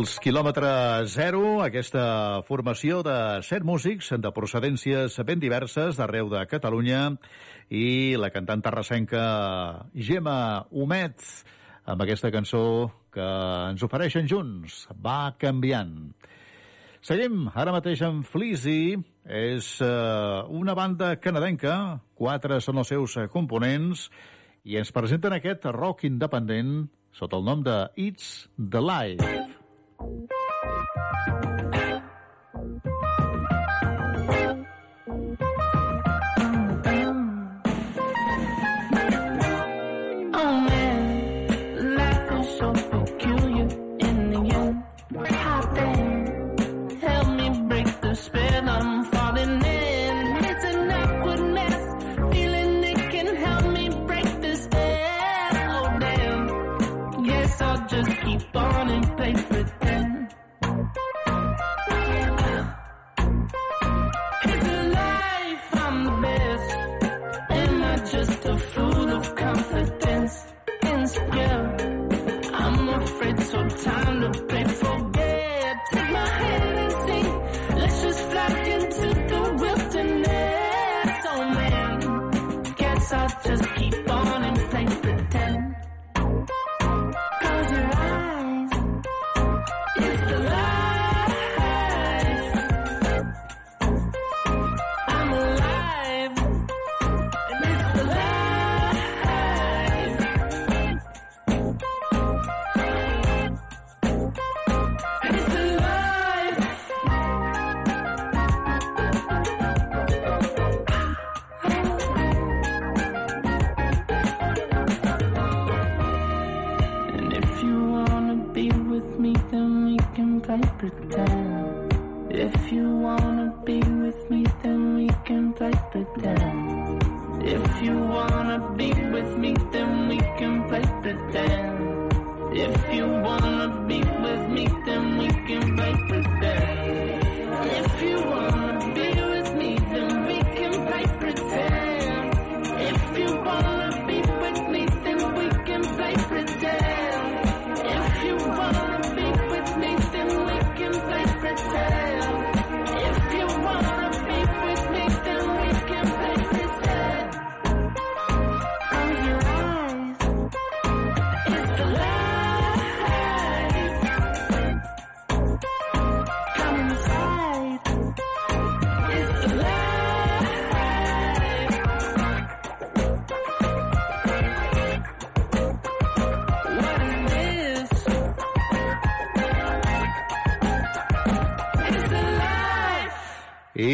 [0.04, 0.70] els quilòmetre
[1.08, 7.14] zero, aquesta formació de set músics de procedències ben diverses d'arreu de Catalunya
[7.72, 9.22] i la cantant terrassenca
[9.96, 11.24] Gemma Homet
[11.88, 12.64] amb aquesta cançó
[13.16, 13.28] que
[13.70, 16.12] ens ofereixen junts, Va canviant.
[17.00, 24.10] Seguim ara mateix amb Fleasy, és eh, una banda canadenca, quatre són els seus components,
[24.68, 29.43] i ens presenten aquest rock independent sota el nom de It's the Life.
[30.04, 30.33] Thank you.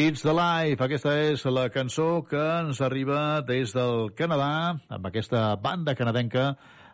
[0.10, 0.82] It's the Life.
[0.82, 6.48] Aquesta és la cançó que ens arriba des del Canadà, amb aquesta banda canadenca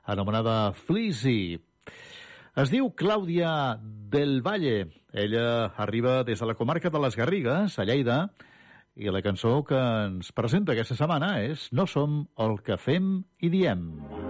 [0.04, 1.56] anomenada Fleazy.
[2.60, 3.80] Es diu Clàudia
[4.12, 4.92] del Valle.
[5.16, 8.20] Ella arriba des de la comarca de les Garrigues, a Lleida,
[9.00, 13.54] i la cançó que ens presenta aquesta setmana és No som el que fem i
[13.54, 13.94] diem.
[14.04, 14.25] No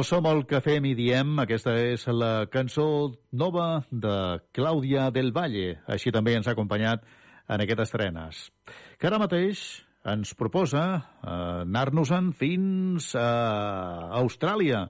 [0.00, 1.34] Som el que fem i diem.
[1.42, 5.76] Aquesta és la cançó nova de Clàudia del Valle.
[5.86, 7.04] Així també ens ha acompanyat
[7.46, 8.40] en aquestes estrenes.
[8.98, 11.34] Que ara mateix ens proposa eh,
[11.66, 13.26] anar-nos-en fins a
[14.22, 14.86] Austràlia.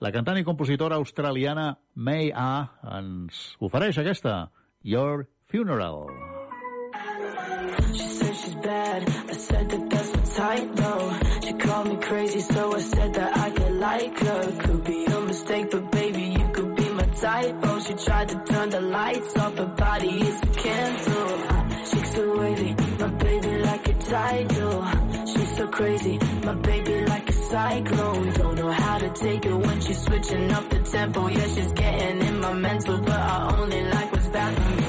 [0.00, 2.68] La cantant i compositora australiana May A
[2.98, 4.50] ens ofereix aquesta,
[4.82, 6.06] Your Funeral.
[7.92, 9.08] She said she's bad.
[9.08, 11.12] I said that that's the type, though.
[11.44, 14.52] She called me crazy, so I said that I could like her.
[14.58, 17.56] Could be a mistake, but baby, you could be my type.
[17.62, 21.38] Oh, she tried to turn the lights off, her body is a candle.
[21.90, 24.86] She's so wavy, my baby like a tidal.
[25.26, 28.32] She's so crazy, my baby like a cyclone.
[28.32, 31.28] Don't know how to take it when she's switching up the tempo.
[31.28, 34.79] Yeah, she's getting in my mental, but I only like what's bad for me,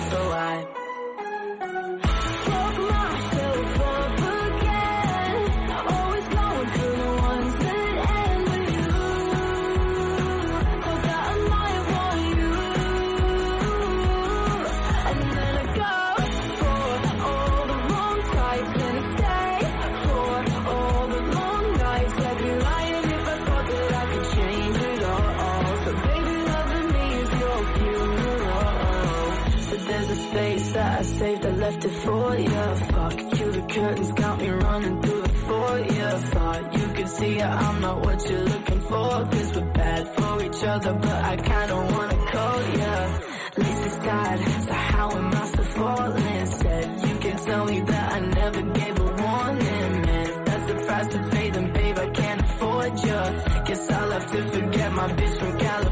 [37.50, 39.10] I'm not what you're looking for.
[39.32, 43.20] Cause we're bad for each other, but I kinda wanna call ya.
[43.58, 46.46] Lazy skied, so how am I so falling?
[46.46, 50.02] Said you can tell me that I never gave a warning.
[50.06, 53.20] Man, if that's the price to pay, then babe, I can't afford ya.
[53.66, 55.91] Guess I'll have to forget my bitch from California.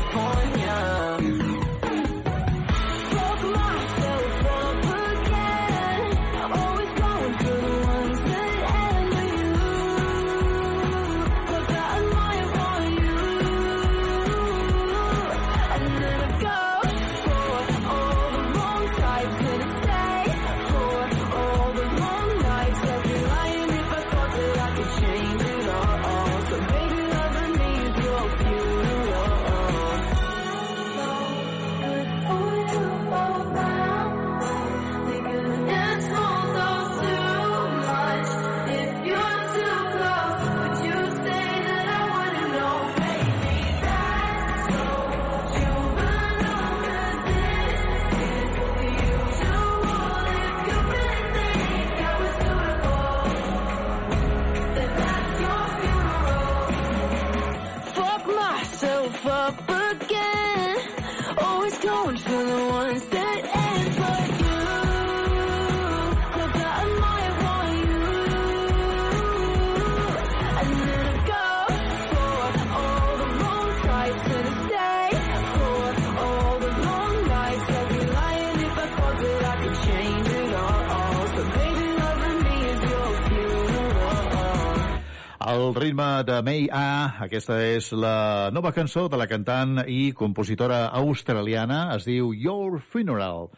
[85.59, 90.85] El ritme de May A, aquesta és la nova cançó de la cantant i compositora
[91.01, 93.49] australiana, es diu Your Funeral.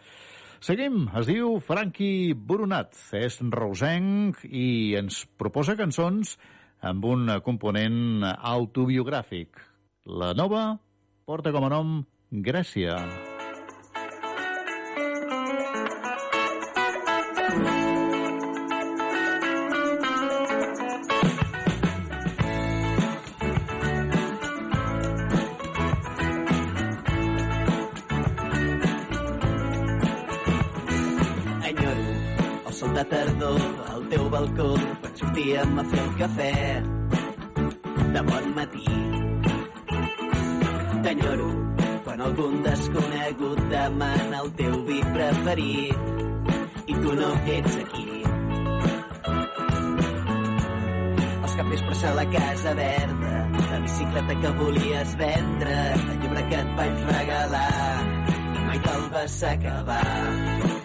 [0.65, 6.37] Seguim, es diu Frankie Burunat, és rosenc i ens proposa cançons
[6.91, 9.61] amb un component autobiogràfic.
[10.21, 10.71] La nova
[11.29, 11.99] porta com a nom
[12.31, 12.97] Gràcia.
[13.05, 13.30] Enyoro
[35.31, 36.55] sortíem a fer el cafè
[38.13, 38.95] de bon matí.
[41.03, 41.49] T'enyoro
[42.03, 45.95] quan algun desconegut demana el teu vi preferit
[46.85, 48.09] i tu no ets aquí.
[51.39, 53.33] Els capvespres a la Casa Verda,
[53.71, 57.73] la bicicleta que volies vendre, el llibre que et vaig regalar
[58.67, 60.80] mai te'l vas acabar.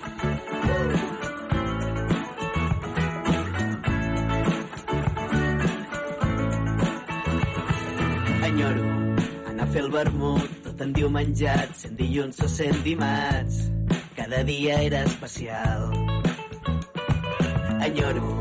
[9.86, 13.58] El vermut tot en diumenjat, sent dilluns o sent dimarts.
[14.16, 15.84] Cada dia era especial.
[17.86, 18.32] Enyoro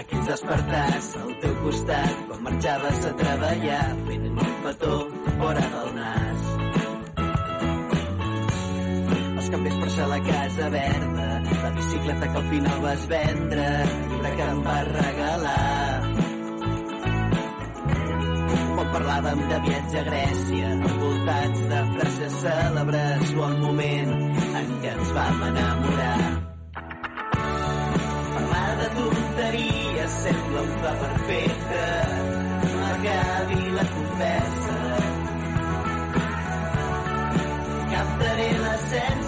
[0.00, 4.94] aquells despertars al teu costat quan marxaves a treballar fent un petó
[5.26, 6.46] fora del nas.
[9.34, 14.32] Els capvespres a la Casa Verda, la bicicleta que al final vas vendre, el llibre
[14.40, 15.85] que em vas regalar.
[18.96, 24.12] Parlàvem de viatge a Grècia, envoltats de frases cèlebres o el moment
[24.60, 26.22] en què ens vam enamorar.
[28.36, 31.84] Parlar de tonteries sembla un pla perfecte,
[32.64, 34.80] no acabi la conversa.
[37.92, 39.25] Captaré l'essència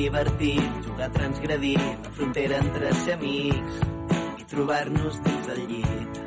[0.00, 3.80] divertit jugar a transgredir la frontera entre ser amics
[4.40, 6.20] i trobar-nos dins el llit.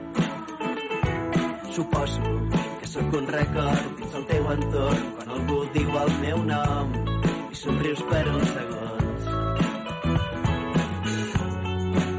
[1.74, 2.34] Suposo
[2.82, 6.94] que sóc un record dins el teu entorn quan algú diu el meu nom
[7.50, 9.32] i somrius per uns segons.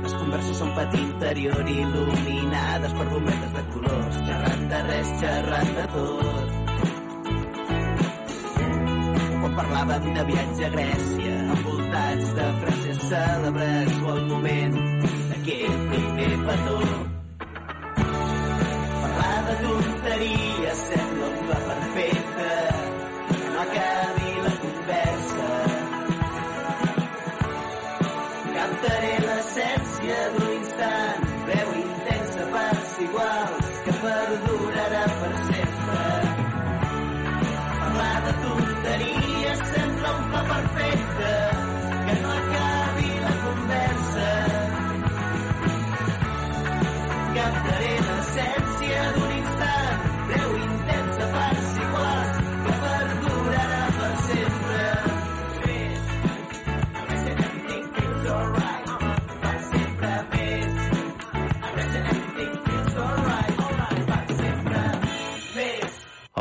[0.08, 5.88] Les converses són pati interior il·luminades per bombetes de colors, xerrant de res, xerrant de
[5.94, 6.53] tot.
[9.54, 14.74] Parlàvem de viatge a Grècia, envoltats de frases cèlebres o el moment
[15.30, 16.80] d'aquell primer petó.
[19.04, 20.53] Parlar de tonteries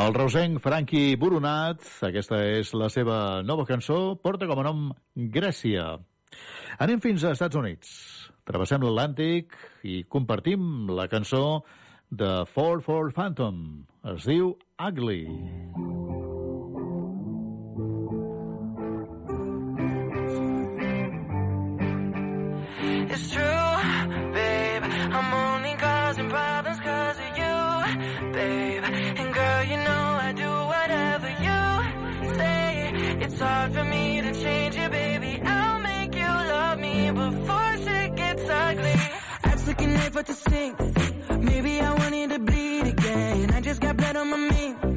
[0.04, 4.82] El rosenc Franqui Boronat, aquesta és la seva nova cançó, porta com a nom
[5.32, 5.94] Grècia.
[6.84, 7.92] Anem fins als Estats Units.
[8.44, 9.56] Travessem l'Atlàntic
[9.88, 11.62] i compartim la cançó
[12.10, 13.62] de 44 Phantom.
[14.12, 15.22] Es diu Ugly.
[23.08, 23.72] It's true,
[24.36, 24.84] babe.
[25.16, 27.33] I'm only causing problems cause of
[28.32, 28.84] babe.
[29.20, 32.92] And girl, you know I do whatever you say.
[33.24, 35.40] It's hard for me to change you, baby.
[35.44, 38.96] I'll make you love me before shit gets ugly.
[39.44, 40.78] I took a knife at the sink.
[41.50, 43.50] Maybe I wanted to bleed again.
[43.52, 44.93] I just got blood on my mink.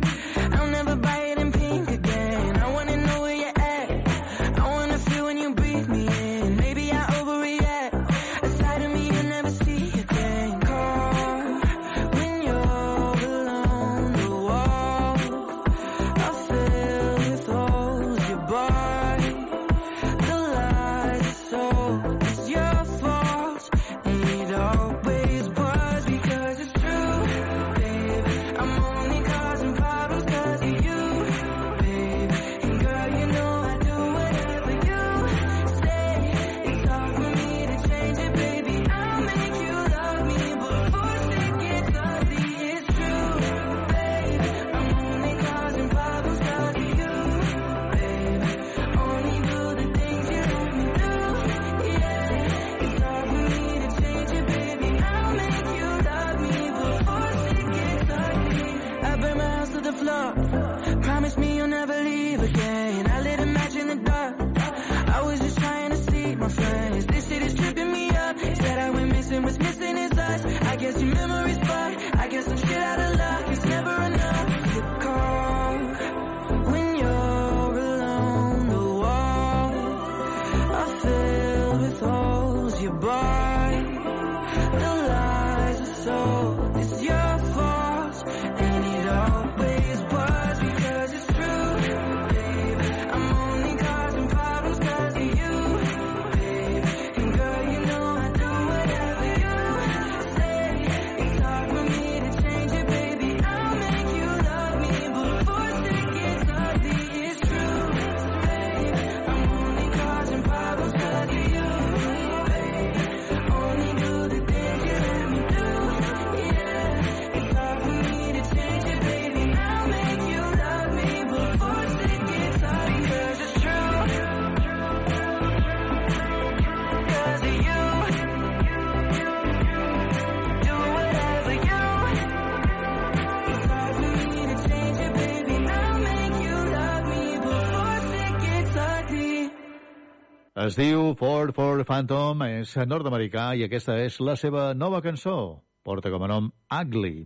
[140.68, 145.62] Es diu Ford Ford Phantom, és nord-americà i aquesta és la seva nova cançó.
[145.88, 147.22] Porta com a nom Ugly.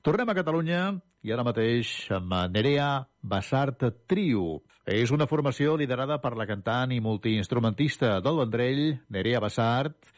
[0.00, 0.78] Tornem a Catalunya
[1.20, 4.62] i ara mateix amb Nerea Bassart Trio.
[4.88, 8.82] És una formació liderada per la cantant i multiinstrumentista del Vendrell,
[9.12, 10.08] Nerea Bassart,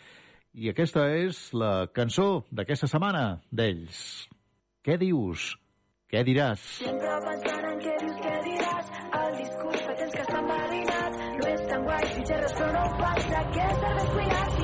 [0.54, 4.28] i aquesta és la cançó d'aquesta setmana d'ells.
[4.86, 5.56] Què dius?
[6.06, 6.62] Què diràs?
[6.78, 8.11] Sempre pensaran que dius
[11.92, 14.61] guai, i xerres però no ho faig, de què serveix cuinar-se?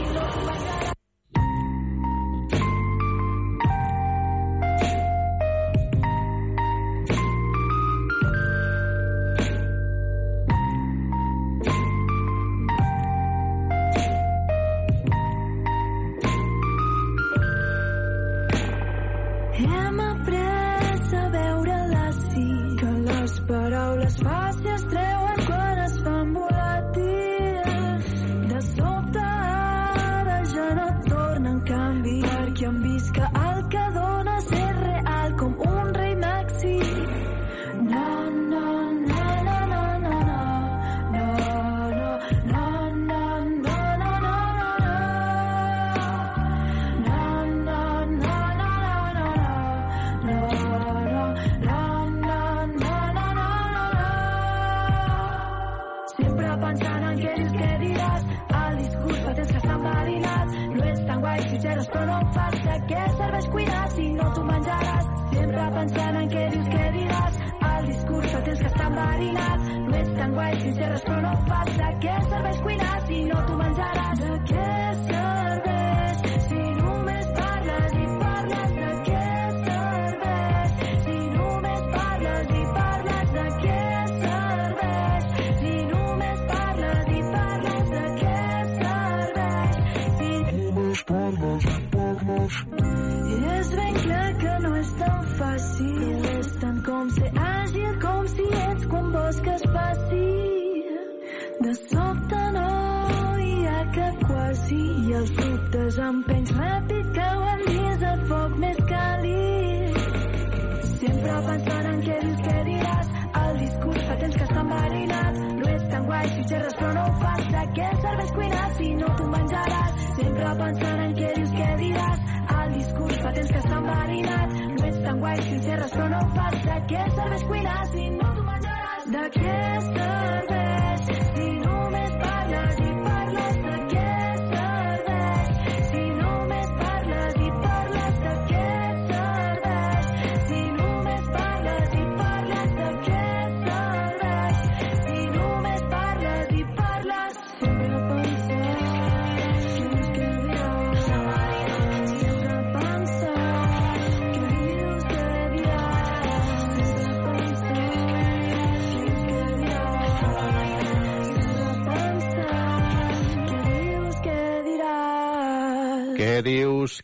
[69.19, 69.61] marinat.
[69.89, 71.90] No és tan guai si serres però no passa.
[72.03, 74.20] Que serveix cuinar si no t'ho menjaràs?
[74.23, 74.57] Eh, Aquest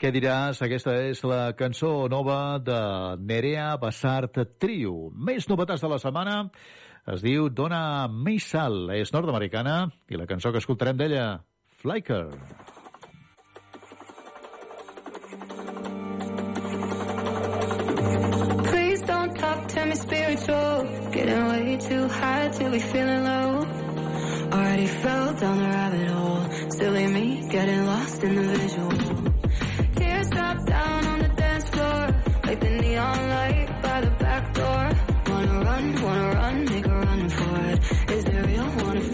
[0.04, 0.58] què diràs?
[0.60, 2.76] Aquesta és la cançó nova de
[3.24, 5.08] Nerea Bassart Trio.
[5.16, 6.34] Més novetats de la setmana.
[7.08, 8.90] Es diu Dona Meisal.
[8.92, 11.40] és nord-americana, i la cançó que escoltarem d'ella,
[11.80, 12.28] Flyker.
[18.68, 23.64] Please don't talk to me spiritual Getting way too high till we feeling low
[24.52, 29.33] Already fell down the rabbit hole Silly me getting lost in the visual
[32.54, 34.90] like the neon light by the back door.
[35.26, 37.78] Wanna run, wanna run, make a run for it.
[38.12, 38.68] Is it real?
[38.84, 39.13] Wanna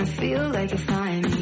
[0.00, 1.39] wanna feel like you're fine.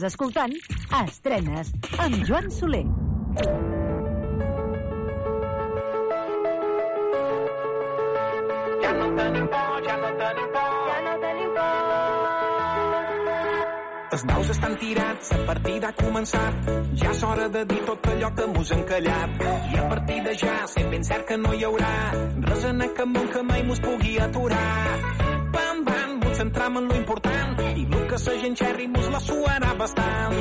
[0.00, 0.52] Estàs escoltant
[0.96, 1.70] Estrenes
[2.00, 2.86] amb Joan Soler.
[8.80, 10.70] Ja no tenim por, ja no tenim por.
[10.86, 11.66] Ja no tenim por.
[14.16, 16.70] Els daus estan tirats, la partida ha començat.
[17.02, 19.30] Ja és hora de dir tot allò que mos han callat.
[19.74, 21.92] I a partir de ja sé ben cert que no hi haurà
[22.48, 24.96] res en aquest món que mai mos pugui aturar.
[25.58, 27.29] Pam, pam, vull centrar-me en lo important
[28.10, 30.38] que sa gent xerri mos la suarà bastant.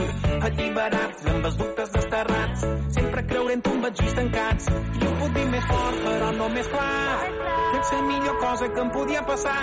[0.48, 2.64] Alliberats, amb els dubtes desterrats,
[2.98, 4.70] sempre creurem un batxís tancats.
[4.74, 7.18] I ho puc dir més fort, però no més clar.
[7.74, 9.60] Tens la millor cosa que em podia passar.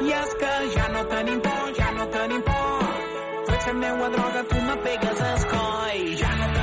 [0.00, 2.88] I és que ja no tenim por, ja no tenim por.
[3.46, 6.10] Trets la meua droga, tu me pegues el coll.
[6.24, 6.59] Ja no tenim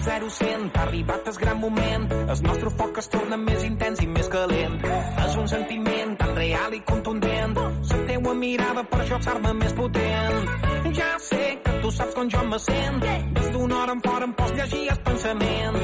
[0.00, 0.10] coll.
[0.10, 2.12] Hem de 0 a 100, ha arribat el gran moment.
[2.12, 4.80] El nostre foc es torna més intens i més calent.
[5.26, 7.56] És un sentiment tan real i contundent.
[7.90, 10.48] La teua mirada per això s'arma més potent.
[10.94, 13.00] Ja sé que tu saps com jo me sent.
[13.34, 15.78] Des d'una hora en fora em pots llegir el pensament.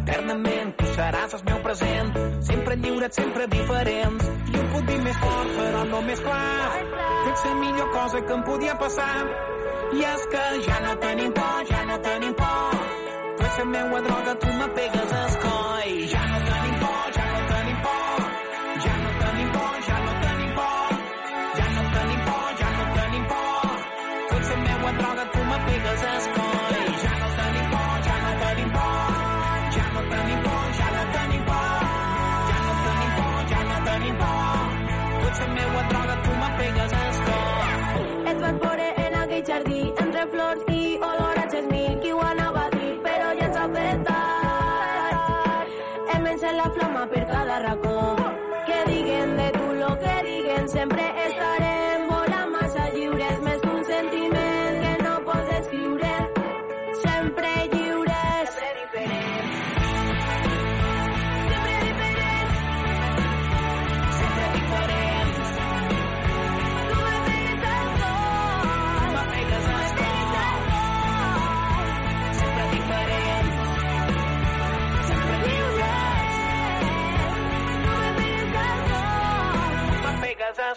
[0.00, 2.12] Eternament tu seràs el meu present.
[2.42, 4.30] Sempre lliure, sempre diferents.
[4.52, 6.82] I ho puc dir més fort, però no més clar.
[7.22, 9.14] Tu ets la millor cosa que em podia passar.
[9.88, 12.47] I és que ja no tenim por, ja no tenim por
[13.58, 15.92] fent meua droga, tu me pegues escoi.
[16.12, 16.17] Jo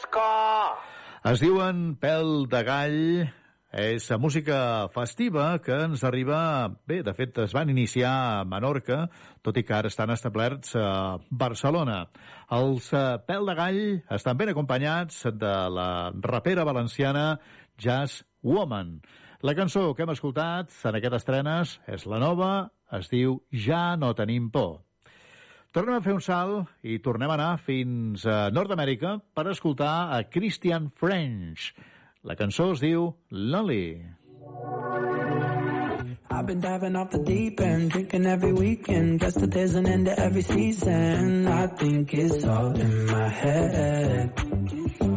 [0.10, 0.80] Cor.
[1.30, 3.02] Es diuen Pèl de Gall,
[3.72, 6.68] és la música festiva que ens arriba...
[6.88, 9.06] Bé, de fet, es van iniciar a Menorca,
[9.46, 12.02] tot i que ara estan establerts a Barcelona.
[12.52, 17.40] Els eh, Pèl de Gall estan ben acompanyats de la rapera valenciana
[17.80, 19.00] Jazz Woman.
[19.42, 22.52] La cançó que hem escoltat en aquest estrenes és la nova,
[22.92, 24.82] es diu Ja no tenim por.
[25.72, 30.18] Tornem a fer un salt i tornem a anar fins a Nord-Amèrica per escoltar a
[30.28, 31.70] Christian French.
[32.28, 34.04] La cançó es diu Lonely.
[36.30, 39.22] I've been diving off the deep end, drinking every weekend.
[39.22, 41.48] Guess that there's an end to every season.
[41.48, 45.11] I think it's all in my head.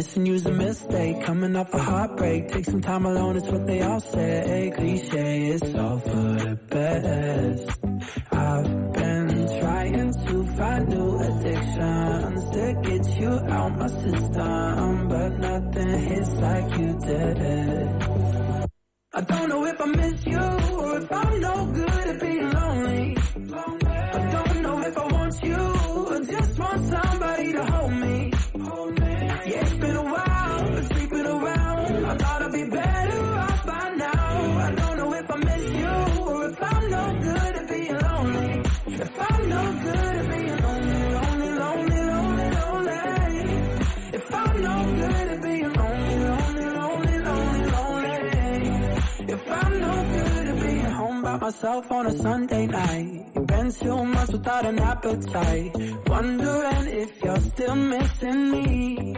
[0.00, 2.48] Missing you's a mistake, coming off a heartbreak.
[2.48, 4.72] Take some time alone, it's what they all say.
[4.74, 7.80] Cliche, it's all for the best.
[8.32, 15.98] I've been trying to find new addictions to get you out my system, but nothing
[16.08, 17.88] hits like you did.
[19.12, 20.38] I don't know if I miss you
[20.78, 23.16] or if I'm no good at being lonely.
[24.16, 27.79] I don't know if I want you or just want somebody to hold
[51.50, 53.46] myself on a Sunday night.
[53.46, 55.72] Been two months without an appetite.
[56.06, 59.16] Wondering if you're still missing me.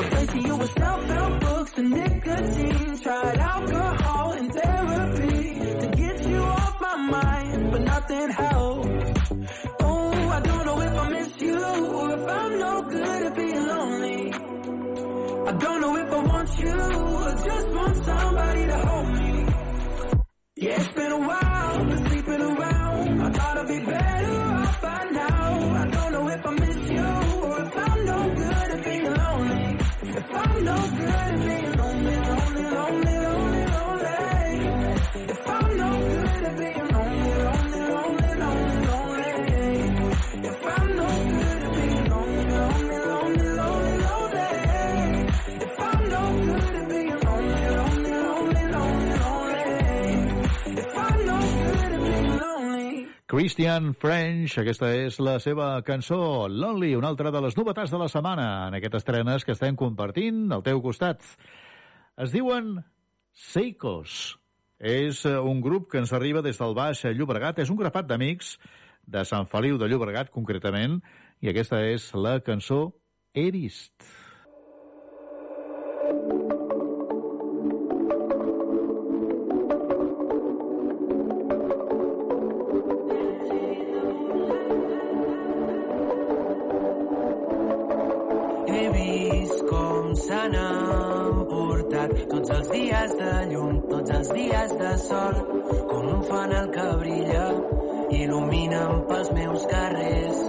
[0.00, 2.98] Replacing you with self-help books and nicotine.
[3.02, 5.40] Tried alcohol and therapy
[5.82, 8.88] to get you off my mind, but nothing helps.
[9.80, 11.58] Oh, I don't know if I miss you
[11.98, 14.32] or if I'm no good at being lonely.
[15.50, 16.78] I don't know if I want you
[17.18, 19.23] or just want somebody to hold me.
[20.56, 23.22] Yeah, it's been a while, been sleeping around.
[23.22, 24.43] I thought I'd be better
[53.34, 58.06] Christian French, aquesta és la seva cançó, Lonely, una altra de les novetats de la
[58.06, 61.26] setmana en aquestes estrenes que estem compartint al teu costat.
[62.14, 62.76] Es diuen
[63.34, 64.36] Seikos.
[64.78, 67.58] És eh, un grup que ens arriba des del Baix Llobregat.
[67.58, 68.54] És un grapat d'amics
[69.02, 71.00] de Sant Feliu de Llobregat, concretament,
[71.42, 72.84] i aquesta és la cançó
[73.34, 74.13] Erist.
[90.14, 90.54] se s'han
[91.50, 95.38] portat tots els dies de llum, tots els dies de sol,
[95.90, 97.46] com un fanal que brilla,
[98.20, 100.42] il·lumina'm pels meus carrers.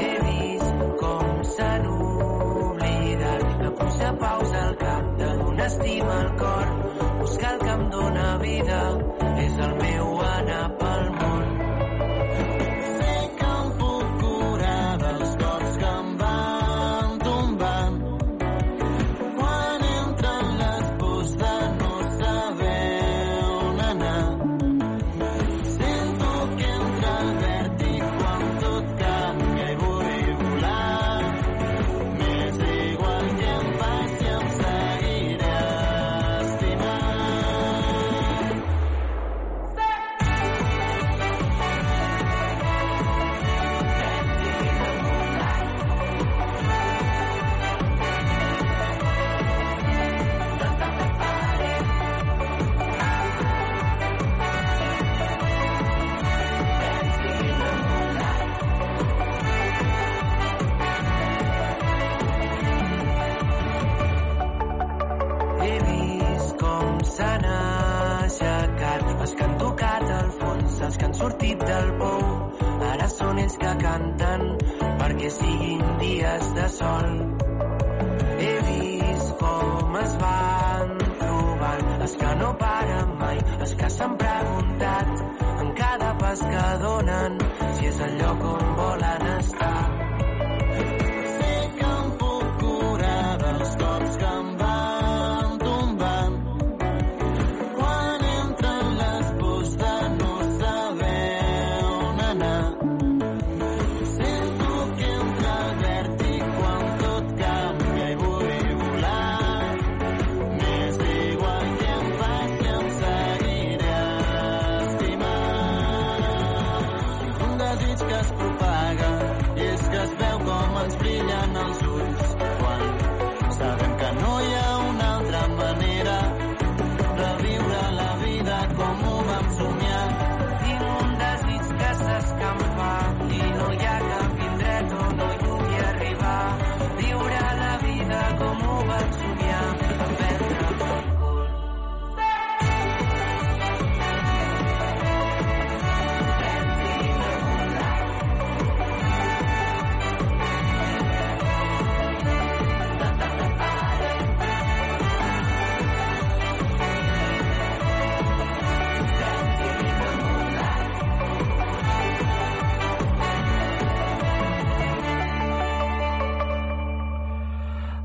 [0.00, 6.72] He vist com s'han oblidat la pluja pausa al cap de donar estima al cor,
[7.20, 8.80] buscar el que em dóna vida
[9.48, 9.93] és el meu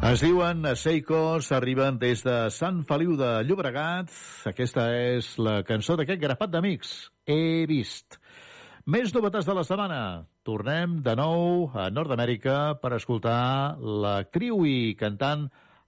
[0.10, 4.10] Es diuen Seikos, arriben des de Sant Feliu de Llobregat.
[4.49, 6.94] Aquesta és la cançó d'aquest grapat d'amics.
[7.30, 8.18] He vist.
[8.90, 9.99] Més novetats de la setmana.
[10.41, 14.23] Tornem de nou a Nord-Amèrica per escoltar la
[14.65, 15.45] i cantant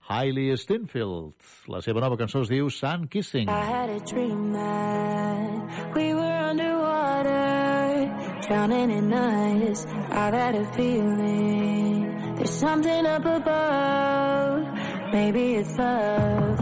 [0.08, 1.34] Hailey Steinfeld.
[1.74, 3.50] La seva nova cançó es diu Sun Kissing.
[3.50, 7.42] I had a dream that we were underwater
[8.48, 12.01] Drowning in ice I've had a feeling
[12.42, 14.66] There's something up above,
[15.12, 16.61] maybe it's love.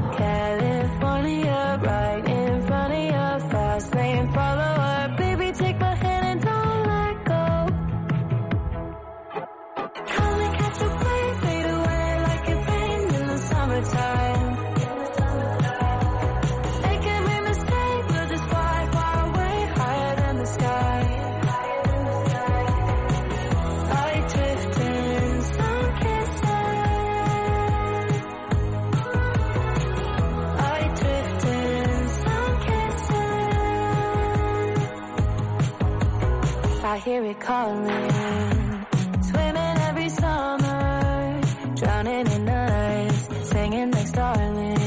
[37.10, 38.12] hear it calling.
[39.30, 41.42] Swimming every summer,
[41.76, 42.62] drowning in the
[43.08, 44.79] ice, singing like starlings.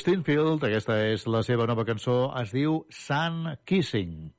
[0.00, 4.32] Stinfield, aquesta és la seva nova cançó, es diu Sun Kissing.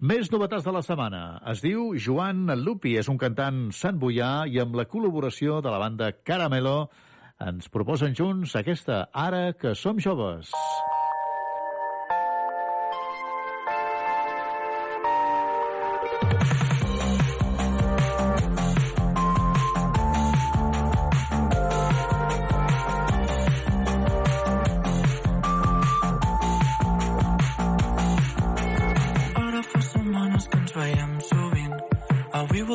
[0.00, 1.22] Més novetats de la setmana.
[1.52, 6.12] Es diu Joan Lupi, és un cantant santboià i amb la col·laboració de la banda
[6.22, 6.78] Caramelo
[7.40, 10.50] ens proposen junts aquesta Ara que som joves.
[10.50, 10.99] Ara que som joves.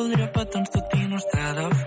[0.06, 1.85] podré a petons tot i no està de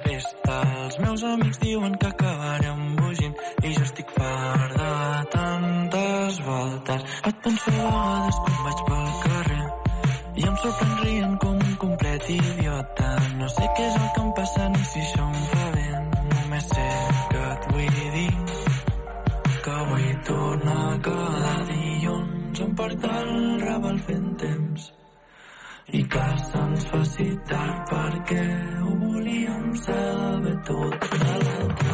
[26.91, 28.45] necessitat perquè
[28.81, 31.88] ho volíem saber tot de l'altre.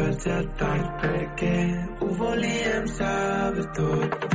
[0.00, 1.56] despertat tard perquè
[2.00, 4.29] ho volíem saber tot.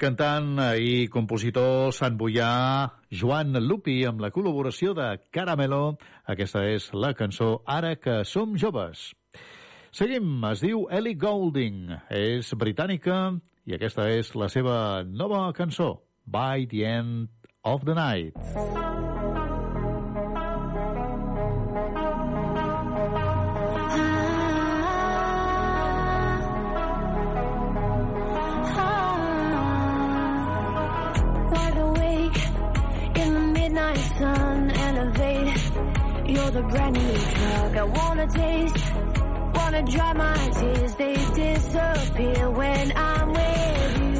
[0.00, 2.50] cantant i compositor santboià
[3.10, 5.96] Joan Lupi amb la col·laboració de Caramelo.
[6.28, 9.10] Aquesta és la cançó Ara que som joves.
[9.96, 13.20] Seguim, es diu Ellie Goulding, és britànica
[13.64, 15.94] i aquesta és la seva nova cançó,
[16.26, 17.30] By the End
[17.64, 19.25] of the Night.
[33.76, 35.72] midnight sun, elevate.
[36.26, 38.92] You're the brand new drug I wanna taste.
[39.54, 44.15] Wanna dry my tears, they disappear when I'm with you.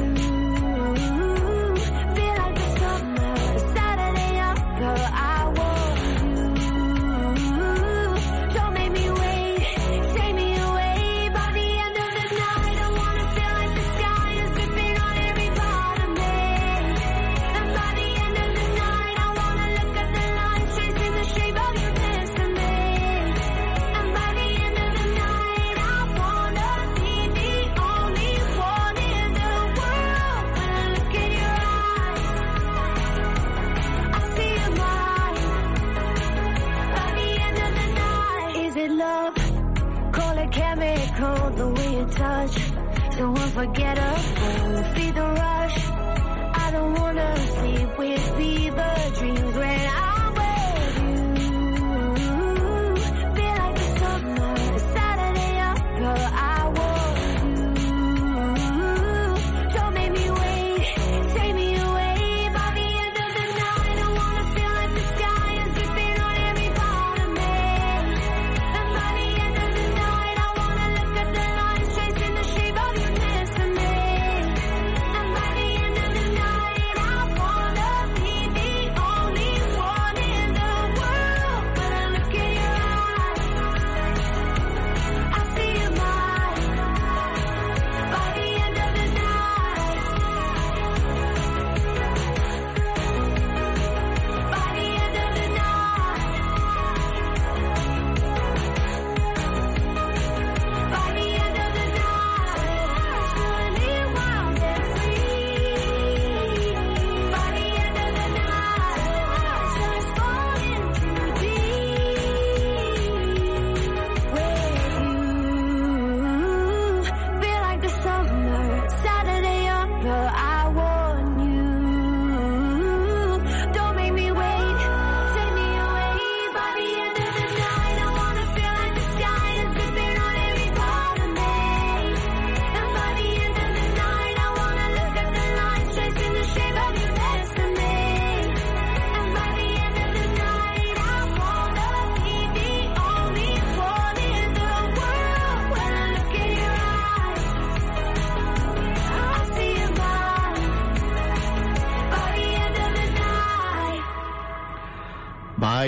[43.57, 44.36] forget us.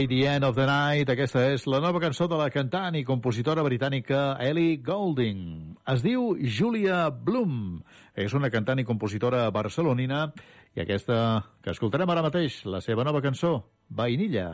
[0.09, 1.09] The End of the Night.
[1.13, 5.77] Aquesta és la nova cançó de la cantant i compositora britànica Ellie Goulding.
[5.93, 7.77] Es diu Julia Bloom.
[8.17, 10.33] És una cantant i compositora barcelonina
[10.75, 13.53] i aquesta que escoltarem ara mateix, la seva nova cançó,
[13.89, 14.49] Vainilla.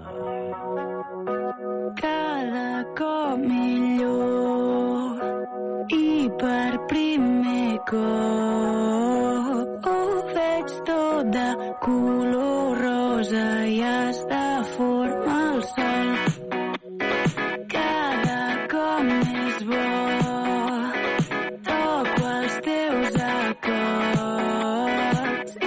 [2.03, 5.23] Cada cop millor
[5.95, 9.34] i per primer cop
[9.83, 9.97] ho
[10.35, 11.49] veig tot de
[11.83, 14.45] color rosa i està
[14.75, 16.09] forma el sol.
[17.73, 18.43] Cada
[18.73, 19.89] cop més bo
[21.69, 24.71] toco els teus acords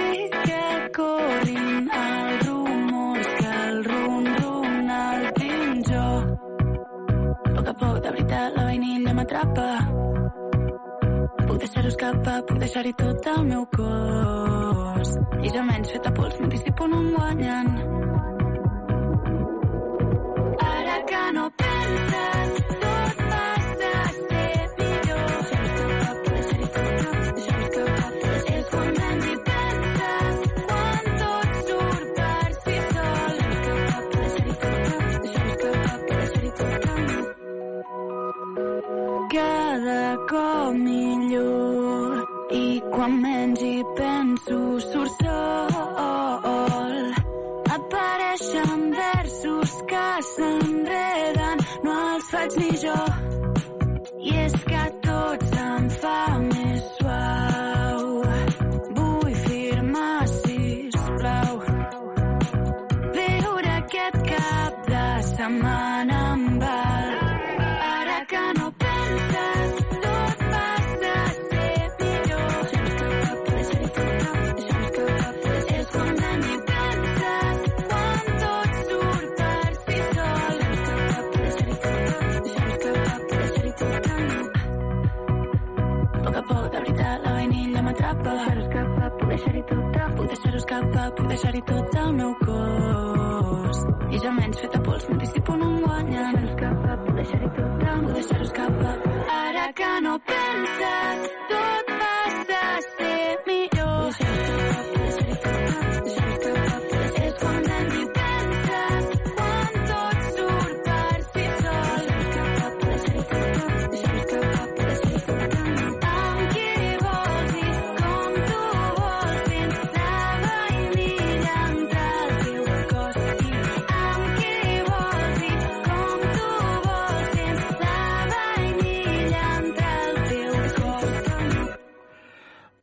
[0.07, 0.09] i
[0.47, 0.65] que
[0.97, 6.09] corrin els rumors que el rum-rum el tinc jo.
[7.45, 9.98] A poc a poc, de veritat, la vainilla m'atrapa.
[11.59, 15.11] Puc deixar-ho escapar, puc deixar-hi tot el meu cos.
[15.43, 17.98] I ja menys fet a pols, m'anticipo no em guanyen.
[52.49, 52.99] Faig ni jo
[54.19, 58.05] i és que tot se'm fa més suau
[58.97, 61.59] vull firmar sisplau
[63.17, 66.18] viure aquest cap de setmana
[88.09, 88.29] vainilla m'atrapa.
[88.29, 93.77] Deixar-ho escapar, puc deixar-hi tot Puc deixar-ho escapar, puc deixar-hi tot el meu cos.
[94.09, 96.33] I ja menys fet a pols, m'anticipo no em guanyen.
[96.33, 98.95] Deixar-ho escapar, puc deixar-hi tot Puc deixar-ho escapar.
[99.39, 101.88] Ara que no penses, tot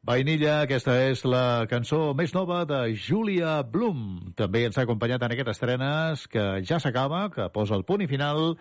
[0.07, 4.05] Vainilla, aquesta és la cançó més nova de Julia Bloom.
[4.39, 8.07] També ens ha acompanyat en aquestes estrenes que ja s'acaba, que posa el punt i
[8.07, 8.53] final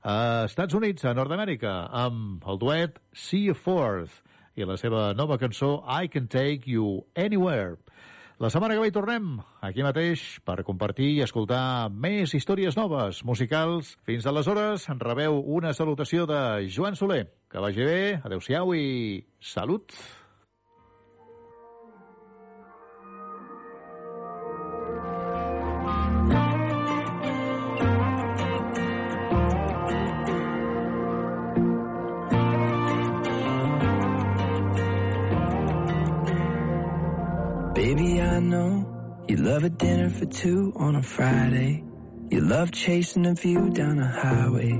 [0.00, 0.16] a
[0.48, 4.22] Estats Units, a Nord-Amèrica, amb el duet See Forth
[4.56, 7.76] i la seva nova cançó I Can Take You Anywhere.
[8.40, 9.34] La setmana que ve hi tornem,
[9.68, 13.98] aquí mateix, per compartir i escoltar més històries noves, musicals.
[14.08, 17.26] Fins aleshores, en rebeu una salutació de Joan Soler.
[17.52, 19.92] Que vagi bé, adeu-siau i salut!
[38.36, 41.82] I know you love a dinner for two on a Friday.
[42.28, 44.72] You love chasing a view down a highway.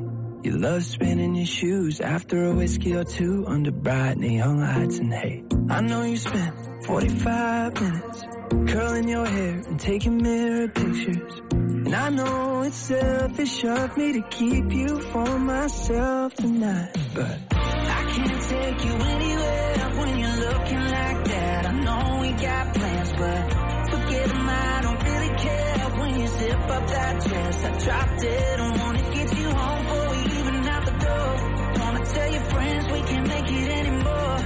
[0.42, 5.10] You love spinning your shoes after a whiskey or two under bright neon lights and
[5.10, 5.42] hey.
[5.70, 8.24] I know you spent 45 minutes
[8.70, 11.40] curling your hair and taking mirror pictures.
[11.52, 18.04] And I know it's selfish of me to keep you for myself tonight, but I
[18.12, 21.66] can't take you anywhere when you're looking like that.
[21.66, 22.74] I know we got
[23.18, 23.43] but
[23.90, 24.48] forget 'em.
[24.48, 27.64] I don't really care when you zip up that dress.
[27.64, 28.60] I dropped it.
[28.60, 31.32] I wanna get you home before we even out the door.
[31.80, 34.36] Wanna tell your friends we can't make it anymore.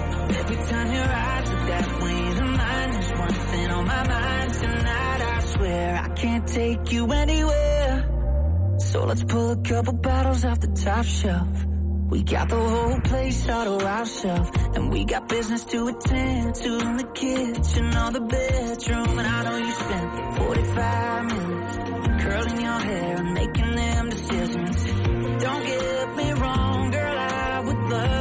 [0.41, 4.53] Every time your eyes look that way, the mind is one thing on my mind
[4.55, 5.21] tonight.
[5.35, 8.05] I swear I can't take you anywhere.
[8.79, 11.70] So let's pull a couple bottles off the top shelf.
[12.11, 14.51] We got the whole place all to ourselves.
[14.75, 19.19] And we got business to attend to in the kitchen or the bedroom.
[19.19, 21.77] And I know you spent 45 minutes
[22.25, 24.85] curling your hair and making them decisions.
[25.45, 28.20] Don't get me wrong, girl, I would love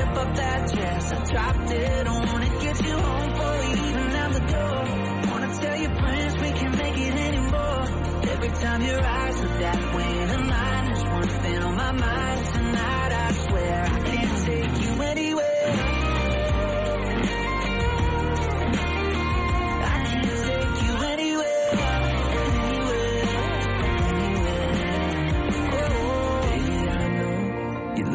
[0.00, 2.06] up that dress, I dropped it.
[2.06, 5.30] I wanna get you home before we even out the door.
[5.30, 7.84] Wanna tell your friends we can't make it anymore.
[8.32, 12.46] Every time your eyes look that way, and mine is one thing on my mind
[12.54, 13.12] tonight.
[13.12, 15.53] I swear I can't take you anywhere.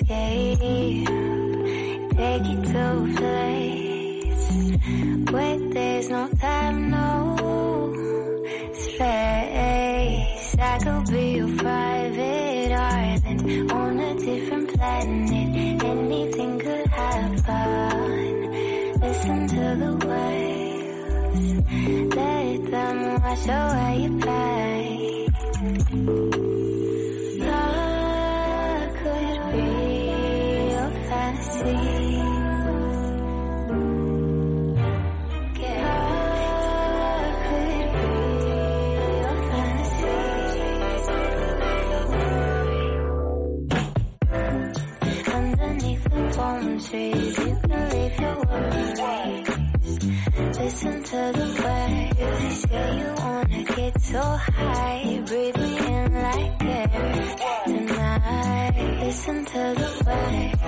[0.00, 1.06] escape.
[2.16, 2.80] Take you to a
[3.16, 4.50] place
[5.30, 7.36] where there's no time, no
[8.74, 10.56] space.
[10.58, 15.84] I could be your private island on a different planet.
[15.84, 17.36] Anything could happen.
[19.00, 21.52] Listen to the waves.
[22.16, 25.28] Let them wash away your pain.
[54.10, 55.22] So high.
[55.26, 57.17] Breathe me in like air.
[59.18, 60.58] Listen to the waves.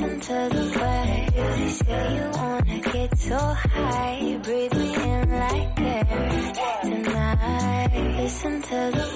[0.00, 1.76] Listen to the waves.
[1.76, 4.40] Say you wanna get so high.
[4.42, 6.04] Breathe me in like air
[6.82, 8.16] tonight.
[8.16, 9.06] Listen to the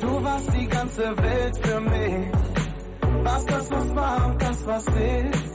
[0.00, 2.32] Du warst die ganze Welt für mich.
[3.22, 5.54] Was das, was war und das, was ist.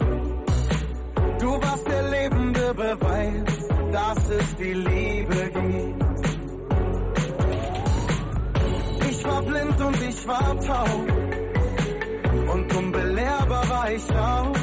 [1.41, 5.09] Du warst der lebende Beweis, dass es die Liebe
[9.90, 11.07] und ich war taub.
[12.53, 14.53] Und unbelehrbar war ich auch.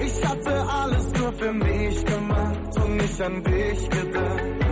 [0.00, 4.71] Ich hatte alles nur für mich gemacht und nicht an dich gedacht.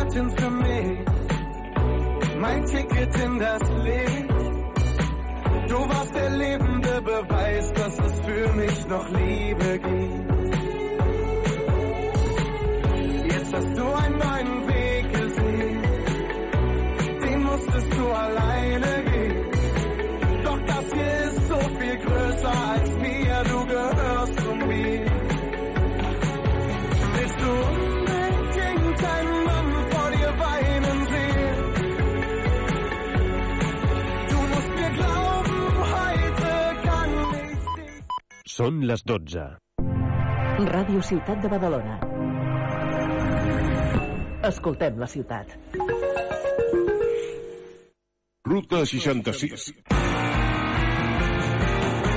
[0.00, 0.98] Göttin für mich,
[2.38, 4.30] mein Ticket in das Licht.
[5.68, 10.30] Du warst der lebende Beweis, dass es für mich noch Liebe gibt.
[13.30, 14.59] Jetzt hast du einen neuen
[38.60, 39.42] Són les 12.
[40.68, 41.94] Ràdio Ciutat de Badalona.
[44.50, 45.54] Escoltem la ciutat.
[48.50, 49.70] Ruta 66.